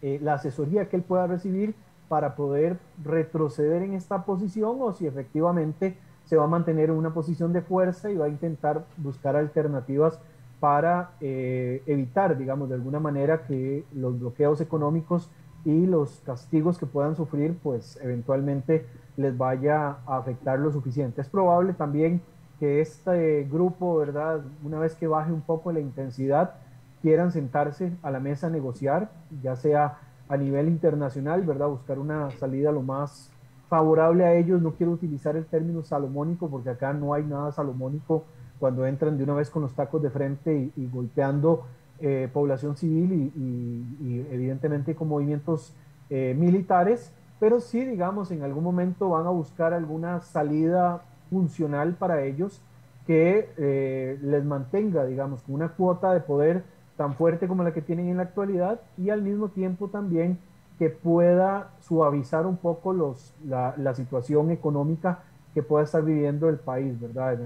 eh, 0.01 0.19
la 0.23 0.35
asesoría 0.35 0.89
que 0.89 0.97
él 0.97 1.03
pueda 1.03 1.27
recibir 1.27 1.75
para 2.09 2.35
poder 2.35 2.79
retroceder 3.03 3.83
en 3.83 3.95
esta 3.95 4.25
posición 4.25 4.79
o 4.81 4.93
si 4.93 5.07
efectivamente 5.07 5.97
se 6.25 6.37
va 6.37 6.45
a 6.45 6.49
mantener 6.49 6.91
en 6.91 6.97
una 6.97 7.15
posición 7.15 7.53
de 7.53 7.63
fuerza 7.63 8.11
y 8.11 8.17
va 8.17 8.27
a 8.27 8.29
intentar 8.29 8.85
buscar 8.97 9.37
alternativas 9.37 10.21
para 10.61 11.13
eh, 11.21 11.83
evitar, 11.87 12.37
digamos, 12.37 12.69
de 12.69 12.75
alguna 12.75 13.01
manera 13.01 13.43
que 13.43 13.85
los 13.95 14.19
bloqueos 14.19 14.61
económicos 14.61 15.31
y 15.65 15.87
los 15.87 16.21
castigos 16.25 16.79
que 16.79 16.87
puedan 16.87 17.17
sufrir, 17.17 17.57
pues 17.63 17.99
eventualmente 18.03 18.87
les 19.17 19.37
vaya 19.37 19.99
a 20.07 20.17
afectar 20.19 20.59
lo 20.59 20.73
suficiente. 20.73 21.21
Es 21.21 21.29
probable 21.29 21.73
también 21.73 22.21
que 22.59 22.81
este 22.81 23.45
grupo, 23.45 23.97
¿verdad? 23.97 24.41
Una 24.65 24.79
vez 24.79 24.95
que 24.95 25.07
baje 25.07 25.33
un 25.33 25.43
poco 25.43 25.73
la 25.73 25.81
intensidad, 25.81 26.55
quieran 27.03 27.31
sentarse 27.31 27.93
a 28.03 28.11
la 28.11 28.21
mesa 28.21 28.49
a 28.49 28.51
negociar, 28.51 29.11
ya 29.43 29.57
sea 29.57 29.99
a 30.29 30.37
nivel 30.37 30.69
internacional, 30.69 31.43
¿verdad? 31.43 31.69
Buscar 31.69 31.99
una 31.99 32.31
salida 32.33 32.71
lo 32.73 32.83
más 32.83 33.31
favorable 33.69 34.25
a 34.25 34.35
ellos. 34.35 34.61
No 34.61 34.73
quiero 34.73 34.93
utilizar 34.93 35.37
el 35.37 35.47
término 35.47 35.83
salomónico 35.83 36.49
porque 36.49 36.71
acá 36.71 36.93
no 36.93 37.15
hay 37.15 37.25
nada 37.25 37.53
salomónico 37.53 38.25
cuando 38.59 38.87
entran 38.87 39.17
de 39.17 39.25
una 39.25 39.35
vez 39.35 39.51
con 39.51 39.63
los 39.63 39.75
tacos 39.75 40.03
de 40.03 40.11
frente 40.11 40.71
y, 40.77 40.87
golpeando 40.89 41.65
eh, 42.01 42.29
población 42.33 42.77
civil 42.77 43.33
y, 43.37 44.27
evidentemente 44.31 44.95
con 44.95 45.09
movimientos 45.09 45.75
eh, 46.11 46.35
militares, 46.37 47.13
pero 47.39 47.61
sí, 47.61 47.85
digamos, 47.85 48.31
en 48.31 48.43
algún 48.43 48.65
momento 48.65 49.11
van 49.11 49.27
a 49.27 49.31
buscar 49.31 49.73
alguna 49.73 50.21
salida 50.21 51.03
funcional 51.31 51.95
para 51.95 52.25
ellos 52.25 52.61
que 53.07 53.51
eh, 53.57 54.19
les 54.23 54.45
mantenga, 54.45 55.05
digamos, 55.07 55.43
con 55.43 55.55
una 55.55 55.69
cuota 55.69 56.13
de 56.13 56.21
poder 56.21 56.65
tan 56.99 57.15
fuerte 57.15 57.49
como 57.49 57.65
la 57.65 57.73
que 57.73 57.81
tienen 57.81 58.09
en 58.09 58.19
la 58.19 58.25
actualidad 58.25 58.81
y 58.99 59.09
al 59.09 59.23
mismo 59.23 59.49
tiempo 59.49 59.89
también 59.89 60.39
que 60.79 60.91
pueda 60.91 61.71
suavizar 61.81 62.45
un 62.45 62.59
poco 62.59 62.93
los, 62.93 63.33
la, 63.47 63.75
la 63.79 63.95
situación 63.95 64.51
económica 64.51 65.21
que 65.55 65.63
pueda 65.63 65.85
estar 65.85 66.05
viviendo 66.05 66.49
el 66.49 66.57
país, 66.57 67.01
¿verdad? 67.01 67.39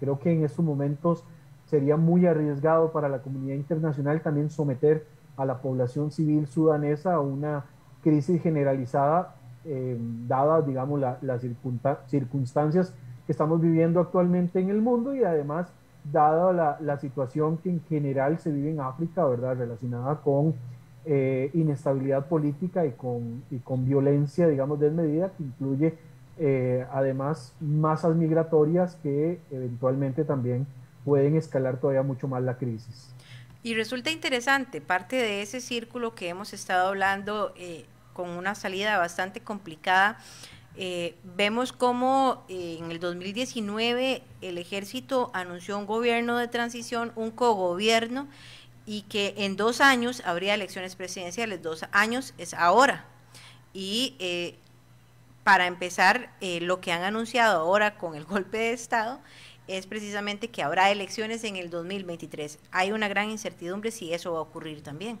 creo 0.00 0.18
que 0.18 0.32
en 0.32 0.44
estos 0.44 0.64
momentos 0.64 1.24
sería 1.66 1.96
muy 1.96 2.26
arriesgado 2.26 2.90
para 2.90 3.08
la 3.08 3.18
comunidad 3.18 3.56
internacional 3.56 4.22
también 4.22 4.48
someter 4.48 5.06
a 5.36 5.44
la 5.44 5.58
población 5.58 6.10
civil 6.10 6.46
sudanesa 6.46 7.14
a 7.14 7.20
una 7.20 7.64
crisis 8.02 8.42
generalizada, 8.42 9.34
eh, 9.64 9.96
dadas, 10.26 10.66
digamos, 10.66 11.00
las 11.00 11.42
circunstancias 12.06 12.94
que 13.26 13.32
estamos 13.32 13.60
viviendo 13.60 14.00
actualmente 14.00 14.58
en 14.58 14.70
el 14.70 14.80
mundo 14.80 15.14
y 15.14 15.22
además, 15.22 15.72
dada 16.04 16.52
la, 16.52 16.78
la, 16.80 16.98
situación 16.98 17.58
que 17.58 17.70
en 17.70 17.82
general 17.88 18.38
se 18.38 18.50
vive 18.50 18.70
en 18.70 18.80
África, 18.80 19.24
¿verdad?, 19.26 19.56
relacionada 19.56 20.16
con 20.16 20.54
eh, 21.06 21.50
inestabilidad 21.54 22.26
política 22.26 22.84
y 22.84 22.92
con, 22.92 23.42
y 23.50 23.58
con 23.60 23.86
violencia, 23.86 24.46
digamos, 24.46 24.78
desmedida, 24.78 25.30
que 25.36 25.42
incluye 25.44 25.94
eh, 26.38 26.86
además 26.92 27.54
masas 27.58 28.14
migratorias 28.14 28.96
que 29.02 29.40
eventualmente 29.50 30.24
también 30.24 30.66
pueden 31.04 31.36
escalar 31.36 31.78
todavía 31.78 32.02
mucho 32.02 32.28
más 32.28 32.42
la 32.42 32.58
crisis. 32.58 33.14
Y 33.62 33.74
resulta 33.74 34.10
interesante, 34.10 34.82
parte 34.82 35.16
de 35.16 35.40
ese 35.40 35.60
círculo 35.60 36.14
que 36.14 36.28
hemos 36.28 36.52
estado 36.52 36.88
hablando 36.88 37.54
eh, 37.56 37.86
con 38.12 38.28
una 38.28 38.54
salida 38.54 38.98
bastante 38.98 39.40
complicada, 39.40 40.18
eh, 40.76 41.16
vemos 41.24 41.72
cómo 41.72 42.44
eh, 42.48 42.76
en 42.78 42.90
el 42.90 43.00
2019 43.00 44.22
el 44.40 44.58
ejército 44.58 45.30
anunció 45.34 45.78
un 45.78 45.86
gobierno 45.86 46.36
de 46.38 46.48
transición, 46.48 47.12
un 47.16 47.30
cogobierno, 47.30 48.28
y 48.86 49.02
que 49.02 49.34
en 49.36 49.56
dos 49.56 49.80
años 49.80 50.22
habría 50.24 50.54
elecciones 50.54 50.96
presidenciales, 50.96 51.62
dos 51.62 51.84
años 51.92 52.34
es 52.38 52.54
ahora. 52.54 53.04
Y 53.72 54.56
para 55.44 55.66
empezar, 55.66 56.32
lo 56.40 56.80
que 56.80 56.90
han 56.90 57.02
anunciado 57.02 57.60
ahora 57.60 57.96
con 57.96 58.16
el 58.16 58.24
golpe 58.26 58.58
de 58.58 58.72
Estado 58.72 59.20
es 59.68 59.86
precisamente 59.86 60.48
que 60.48 60.62
habrá 60.62 60.90
elecciones 60.90 61.44
en 61.44 61.56
el 61.56 61.70
2023. 61.70 62.58
Hay 62.72 62.90
una 62.90 63.06
gran 63.06 63.30
incertidumbre 63.30 63.92
si 63.92 64.12
eso 64.12 64.32
va 64.32 64.38
a 64.40 64.42
ocurrir 64.42 64.82
también. 64.82 65.20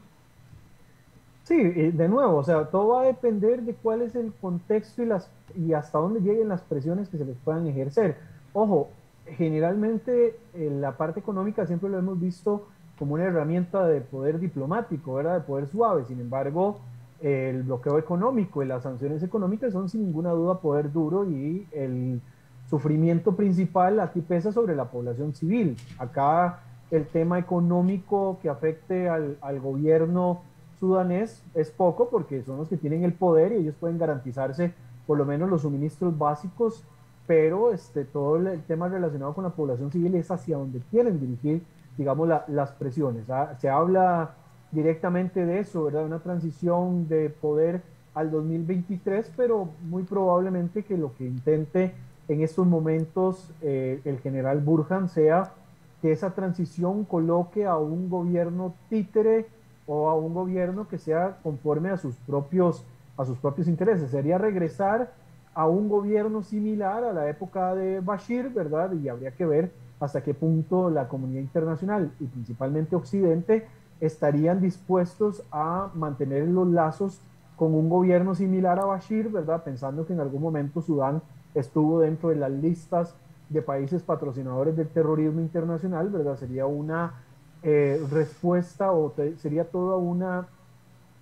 Sí, 1.50 1.60
de 1.60 2.08
nuevo, 2.08 2.36
o 2.36 2.44
sea, 2.44 2.66
todo 2.66 2.90
va 2.90 3.02
a 3.02 3.06
depender 3.06 3.62
de 3.62 3.74
cuál 3.74 4.02
es 4.02 4.14
el 4.14 4.32
contexto 4.40 5.02
y, 5.02 5.06
las, 5.06 5.28
y 5.56 5.72
hasta 5.72 5.98
dónde 5.98 6.20
lleguen 6.20 6.46
las 6.48 6.60
presiones 6.60 7.08
que 7.08 7.18
se 7.18 7.24
les 7.24 7.36
puedan 7.38 7.66
ejercer. 7.66 8.18
Ojo, 8.52 8.90
generalmente 9.26 10.38
eh, 10.54 10.70
la 10.70 10.96
parte 10.96 11.18
económica 11.18 11.66
siempre 11.66 11.88
lo 11.88 11.98
hemos 11.98 12.20
visto 12.20 12.68
como 12.96 13.14
una 13.14 13.24
herramienta 13.24 13.84
de 13.88 14.00
poder 14.00 14.38
diplomático, 14.38 15.14
¿verdad? 15.14 15.40
De 15.40 15.40
poder 15.40 15.66
suave. 15.66 16.04
Sin 16.04 16.20
embargo, 16.20 16.78
el 17.20 17.64
bloqueo 17.64 17.98
económico 17.98 18.62
y 18.62 18.66
las 18.66 18.84
sanciones 18.84 19.20
económicas 19.24 19.72
son 19.72 19.88
sin 19.88 20.04
ninguna 20.04 20.30
duda 20.30 20.60
poder 20.60 20.92
duro 20.92 21.28
y 21.28 21.66
el 21.72 22.20
sufrimiento 22.68 23.34
principal 23.34 23.98
aquí 23.98 24.20
pesa 24.20 24.52
sobre 24.52 24.76
la 24.76 24.84
población 24.84 25.34
civil. 25.34 25.76
Acá 25.98 26.60
el 26.90 27.06
tema 27.06 27.38
económico 27.38 28.38
que 28.42 28.48
afecte 28.48 29.08
al, 29.08 29.36
gobierno 29.60 30.42
sudanés 30.80 31.44
es 31.54 31.70
poco 31.70 32.08
porque 32.08 32.42
son 32.42 32.56
los 32.56 32.68
que 32.68 32.78
tienen 32.78 33.04
el 33.04 33.12
poder 33.12 33.52
y 33.52 33.56
ellos 33.56 33.74
pueden 33.78 33.98
garantizarse 33.98 34.72
por 35.06 35.18
lo 35.18 35.24
menos 35.24 35.50
los 35.50 35.62
suministros 35.62 36.16
básicos, 36.16 36.84
pero 37.26 37.72
este, 37.72 38.04
todo 38.04 38.36
el 38.36 38.62
tema 38.62 38.88
relacionado 38.88 39.34
con 39.34 39.44
la 39.44 39.50
población 39.50 39.92
civil 39.92 40.14
es 40.14 40.30
hacia 40.30 40.56
donde 40.56 40.80
quieren 40.90 41.20
dirigir, 41.20 41.62
digamos, 41.98 42.28
las 42.48 42.72
presiones. 42.72 43.28
¿ah? 43.28 43.56
Se 43.60 43.68
habla 43.68 44.34
directamente 44.72 45.44
de 45.44 45.60
eso, 45.60 45.84
¿verdad? 45.84 46.04
Una 46.04 46.20
transición 46.20 47.08
de 47.08 47.28
poder 47.28 47.82
al 48.14 48.30
2023, 48.30 49.32
pero 49.36 49.68
muy 49.82 50.04
probablemente 50.04 50.84
que 50.84 50.96
lo 50.96 51.14
que 51.16 51.26
intente 51.26 51.92
en 52.28 52.42
estos 52.42 52.66
momentos 52.66 53.50
eh, 53.62 54.00
el 54.04 54.18
general 54.20 54.60
Burhan 54.60 55.08
sea 55.08 55.52
que 56.00 56.12
esa 56.12 56.30
transición 56.30 57.04
coloque 57.04 57.66
a 57.66 57.76
un 57.76 58.08
gobierno 58.08 58.74
títere 58.88 59.48
o 59.92 60.08
a 60.08 60.14
un 60.14 60.32
gobierno 60.32 60.86
que 60.86 60.98
sea 60.98 61.38
conforme 61.42 61.90
a 61.90 61.96
sus 61.96 62.14
propios, 62.18 62.84
a 63.16 63.24
sus 63.24 63.36
propios 63.38 63.66
intereses. 63.66 64.12
Sería 64.12 64.38
regresar 64.38 65.10
a 65.52 65.66
un 65.66 65.88
gobierno 65.88 66.44
similar 66.44 67.02
a 67.02 67.12
la 67.12 67.28
época 67.28 67.74
de 67.74 67.98
Bashir, 67.98 68.50
¿verdad? 68.50 68.92
Y 68.92 69.08
habría 69.08 69.32
que 69.32 69.44
ver 69.44 69.72
hasta 69.98 70.22
qué 70.22 70.32
punto 70.32 70.90
la 70.90 71.08
comunidad 71.08 71.40
internacional 71.40 72.12
y 72.20 72.26
principalmente 72.26 72.94
Occidente 72.94 73.66
estarían 74.00 74.60
dispuestos 74.60 75.42
a 75.50 75.90
mantener 75.94 76.46
los 76.46 76.68
lazos 76.68 77.20
con 77.56 77.74
un 77.74 77.88
gobierno 77.88 78.36
similar 78.36 78.78
a 78.78 78.84
Bashir, 78.84 79.28
¿verdad? 79.28 79.64
Pensando 79.64 80.06
que 80.06 80.12
en 80.12 80.20
algún 80.20 80.40
momento 80.40 80.82
Sudán 80.82 81.20
estuvo 81.52 81.98
dentro 81.98 82.28
de 82.28 82.36
las 82.36 82.52
listas 82.52 83.16
de 83.48 83.60
países 83.60 84.04
patrocinadores 84.04 84.76
del 84.76 84.86
terrorismo 84.86 85.40
internacional, 85.40 86.10
¿verdad? 86.10 86.36
Sería 86.36 86.66
una 86.66 87.24
eh, 87.62 88.02
respuesta 88.10 88.92
o 88.92 89.14
sería 89.38 89.64
toda 89.64 89.96
una 89.96 90.48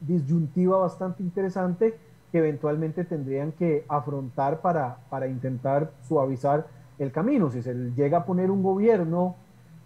disyuntiva 0.01 0.79
bastante 0.79 1.23
interesante 1.23 1.97
que 2.31 2.39
eventualmente 2.39 3.05
tendrían 3.05 3.53
que 3.53 3.85
afrontar 3.89 4.61
para, 4.61 4.99
para 5.11 5.27
intentar 5.27 5.91
suavizar 6.07 6.67
el 6.99 7.11
camino. 7.11 7.51
Si 7.51 7.63
se 7.63 7.75
llega 7.97 8.19
a 8.19 8.25
poner 8.25 8.51
un 8.51 8.63
gobierno 8.63 9.35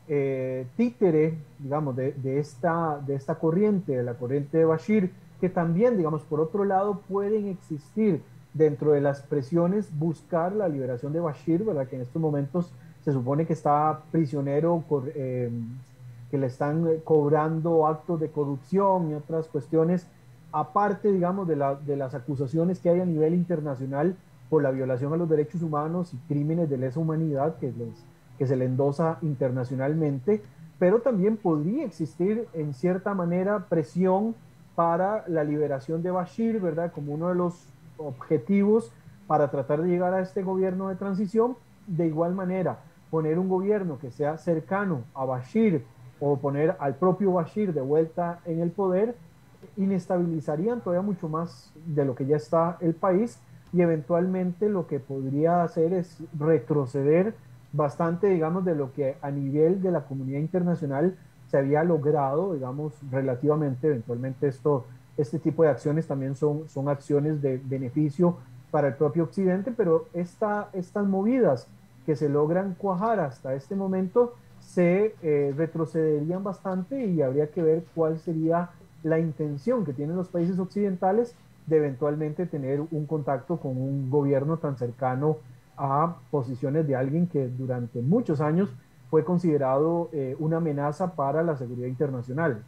eh, 0.08 0.66
títere, 0.76 1.38
digamos, 1.58 1.96
de, 1.96 2.12
de, 2.12 2.38
esta, 2.38 3.00
de 3.06 3.14
esta 3.14 3.36
corriente, 3.36 3.96
de 3.96 4.02
la 4.02 4.14
corriente 4.14 4.58
de 4.58 4.64
Bashir, 4.64 5.12
que 5.40 5.48
también, 5.48 5.96
digamos, 5.96 6.22
por 6.22 6.40
otro 6.40 6.64
lado 6.64 7.00
pueden 7.08 7.48
existir 7.48 8.22
dentro 8.54 8.92
de 8.92 9.00
las 9.00 9.22
presiones 9.22 9.88
buscar 9.98 10.52
la 10.52 10.68
liberación 10.68 11.12
de 11.12 11.20
Bashir, 11.20 11.64
¿verdad? 11.64 11.86
que 11.86 11.96
en 11.96 12.02
estos 12.02 12.20
momentos 12.20 12.72
se 13.04 13.12
supone 13.12 13.46
que 13.46 13.52
está 13.52 14.02
prisionero, 14.10 14.84
eh, 15.14 15.50
que 16.32 16.38
le 16.38 16.46
están 16.46 16.88
cobrando 17.04 17.86
actos 17.86 18.18
de 18.18 18.30
corrupción 18.30 19.10
y 19.10 19.14
otras 19.14 19.48
cuestiones, 19.48 20.06
aparte, 20.50 21.12
digamos, 21.12 21.46
de, 21.46 21.56
la, 21.56 21.74
de 21.74 21.94
las 21.94 22.14
acusaciones 22.14 22.80
que 22.80 22.88
hay 22.88 23.00
a 23.00 23.04
nivel 23.04 23.34
internacional 23.34 24.16
por 24.48 24.62
la 24.62 24.70
violación 24.70 25.12
a 25.12 25.18
los 25.18 25.28
derechos 25.28 25.60
humanos 25.60 26.14
y 26.14 26.16
crímenes 26.28 26.70
de 26.70 26.78
lesa 26.78 27.00
humanidad 27.00 27.56
que, 27.56 27.66
les, 27.72 28.02
que 28.38 28.46
se 28.46 28.56
le 28.56 28.64
endosa 28.64 29.18
internacionalmente, 29.20 30.42
pero 30.78 31.00
también 31.00 31.36
podría 31.36 31.84
existir 31.84 32.48
en 32.54 32.72
cierta 32.72 33.12
manera 33.12 33.66
presión 33.68 34.34
para 34.74 35.28
la 35.28 35.44
liberación 35.44 36.02
de 36.02 36.12
Bashir, 36.12 36.60
¿verdad? 36.60 36.92
Como 36.92 37.12
uno 37.12 37.28
de 37.28 37.34
los 37.34 37.66
objetivos 37.98 38.90
para 39.26 39.50
tratar 39.50 39.82
de 39.82 39.88
llegar 39.90 40.14
a 40.14 40.20
este 40.20 40.42
gobierno 40.42 40.88
de 40.88 40.96
transición. 40.96 41.56
De 41.86 42.06
igual 42.06 42.34
manera, 42.34 42.78
poner 43.10 43.38
un 43.38 43.50
gobierno 43.50 43.98
que 43.98 44.10
sea 44.10 44.38
cercano 44.38 45.02
a 45.14 45.26
Bashir 45.26 45.84
o 46.24 46.37
poner 46.37 46.76
al 46.78 46.94
propio 46.94 47.32
Bashir 47.32 47.74
de 47.74 47.80
vuelta 47.80 48.38
en 48.44 48.61
el 48.61 48.70
poder, 48.70 49.16
inestabilizarían 49.76 50.80
todavía 50.80 51.02
mucho 51.02 51.28
más 51.28 51.72
de 51.85 52.04
lo 52.04 52.14
que 52.14 52.26
ya 52.26 52.37
está 52.37 52.76
el 52.80 52.94
país 52.94 53.40
y 53.72 53.80
eventualmente 53.80 54.68
lo 54.68 54.87
que 54.87 55.00
podría 55.00 55.64
hacer 55.64 55.92
es 55.92 56.22
retroceder 56.38 57.35
bastante, 57.72 58.28
digamos, 58.28 58.64
de 58.64 58.76
lo 58.76 58.92
que 58.92 59.16
a 59.20 59.32
nivel 59.32 59.82
de 59.82 59.90
la 59.90 60.02
comunidad 60.02 60.38
internacional 60.38 61.16
se 61.48 61.58
había 61.58 61.82
logrado, 61.82 62.54
digamos, 62.54 62.94
relativamente, 63.11 63.88
eventualmente 63.88 64.46
esto 64.46 64.85
este 65.16 65.38
tipo 65.38 65.62
de 65.64 65.70
acciones 65.70 66.06
también 66.06 66.37
son, 66.37 66.68
son 66.68 66.88
acciones 66.88 67.42
de 67.42 67.61
beneficio 67.62 68.37
para 68.70 68.88
el 68.88 68.94
propio 68.94 69.24
Occidente, 69.24 69.72
pero 69.76 70.06
esta, 70.14 70.70
estas 70.72 71.06
movidas 71.06 71.66
que 72.06 72.16
se 72.16 72.28
logran 72.28 72.74
cuajar 72.74 73.20
hasta 73.20 73.54
este 73.54 73.74
momento 73.74 74.35
se 74.62 75.14
eh, 75.22 75.53
retrocederían 75.57 76.42
bastante 76.42 77.05
y 77.07 77.20
habría 77.20 77.51
que 77.51 77.62
ver 77.62 77.85
cuál 77.94 78.18
sería 78.18 78.70
la 79.03 79.18
intención 79.18 79.85
que 79.85 79.92
tienen 79.92 80.16
los 80.16 80.29
países 80.29 80.59
occidentales 80.59 81.35
de 81.66 81.77
eventualmente 81.77 82.46
tener 82.46 82.81
un 82.81 83.07
contacto 83.07 83.59
con 83.59 83.77
un 83.77 84.11
gobierno 84.11 84.57
tan 84.59 84.77
cercano 84.77 85.38
a 85.77 86.16
posiciones 86.31 86.87
de 86.87 86.96
alguien 86.96 87.27
que 87.27 87.48
durante 87.48 88.01
muchos 88.01 88.40
años 88.40 88.70
fue 89.11 89.25
considerado 89.25 90.09
eh, 90.12 90.37
una 90.38 90.59
amenaza 90.59 91.14
para 91.14 91.42
la 91.42 91.57
seguridad 91.57 91.88
internacional. 91.88 92.62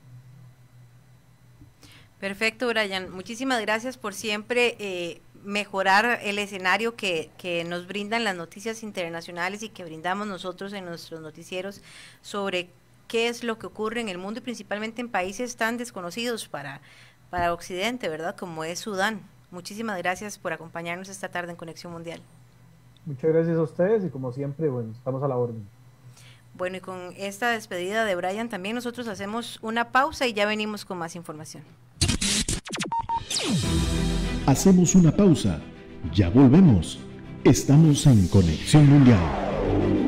Perfecto, 2.25 2.69
Brian. 2.69 3.11
Muchísimas 3.13 3.61
gracias 3.61 3.99
por 3.99 4.15
siempre 4.15 4.77
eh, 4.79 5.21
mejorar 5.45 6.21
el 6.23 6.39
escenario 6.39 6.97
que, 6.97 7.29
nos 7.69 7.87
brindan 7.87 8.25
las 8.25 8.35
noticias 8.35 8.83
internacionales 8.83 9.63
y 9.63 9.69
que 9.69 9.85
brindamos 9.85 10.27
nosotros 10.27 10.73
en 10.73 10.87
nuestros 10.87 11.21
noticieros 11.21 11.83
sobre 12.23 12.71
qué 13.09 13.29
es 13.29 13.45
lo 13.45 13.59
que 13.59 13.67
ocurre 13.67 14.01
en 14.01 14.09
el 14.09 14.17
mundo 14.17 14.41
y 14.41 14.43
principalmente 14.43 15.03
en 15.03 15.11
países 15.11 15.57
tan 15.57 15.77
desconocidos 15.77 16.49
para, 16.49 16.81
para 17.29 17.53
Occidente, 17.53 18.09
¿verdad? 18.09 18.35
Como 18.35 18.65
es 18.65 18.79
Sudán. 18.79 19.21
Muchísimas 19.51 19.99
gracias 19.99 20.39
por 20.39 20.55
acompañarnos 20.55 21.11
esta 21.11 21.29
tarde 21.29 21.51
en 21.51 21.57
Conexión 21.59 21.93
Mundial. 21.93 22.23
Muchas 23.05 23.35
gracias 23.35 23.59
a 23.59 23.63
ustedes 23.63 24.03
y 24.03 24.09
como 24.09 24.33
siempre, 24.33 24.71
bueno, 24.71 24.93
estamos 24.93 25.23
a 25.23 25.29
la 25.29 25.37
orden. 25.37 25.69
Bueno, 26.55 26.79
y 26.79 26.81
con 26.81 27.13
esta 27.19 27.51
despedida 27.51 28.07
de 28.07 28.15
Brian 28.15 28.49
también 28.49 28.75
nosotros 28.75 29.09
hacemos 29.09 29.59
una 29.61 29.93
pausa 29.93 30.27
y 30.27 30.33
ya 30.33 30.47
venimos 30.47 30.87
con 30.87 30.97
más 30.97 31.17
información. 31.17 31.65
Hacemos 34.47 34.95
una 34.95 35.11
pausa. 35.11 35.61
Ya 36.15 36.29
volvemos. 36.29 36.99
Estamos 37.45 38.07
en 38.07 38.29
Conexión 38.29 38.89
Mundial. 38.89 40.04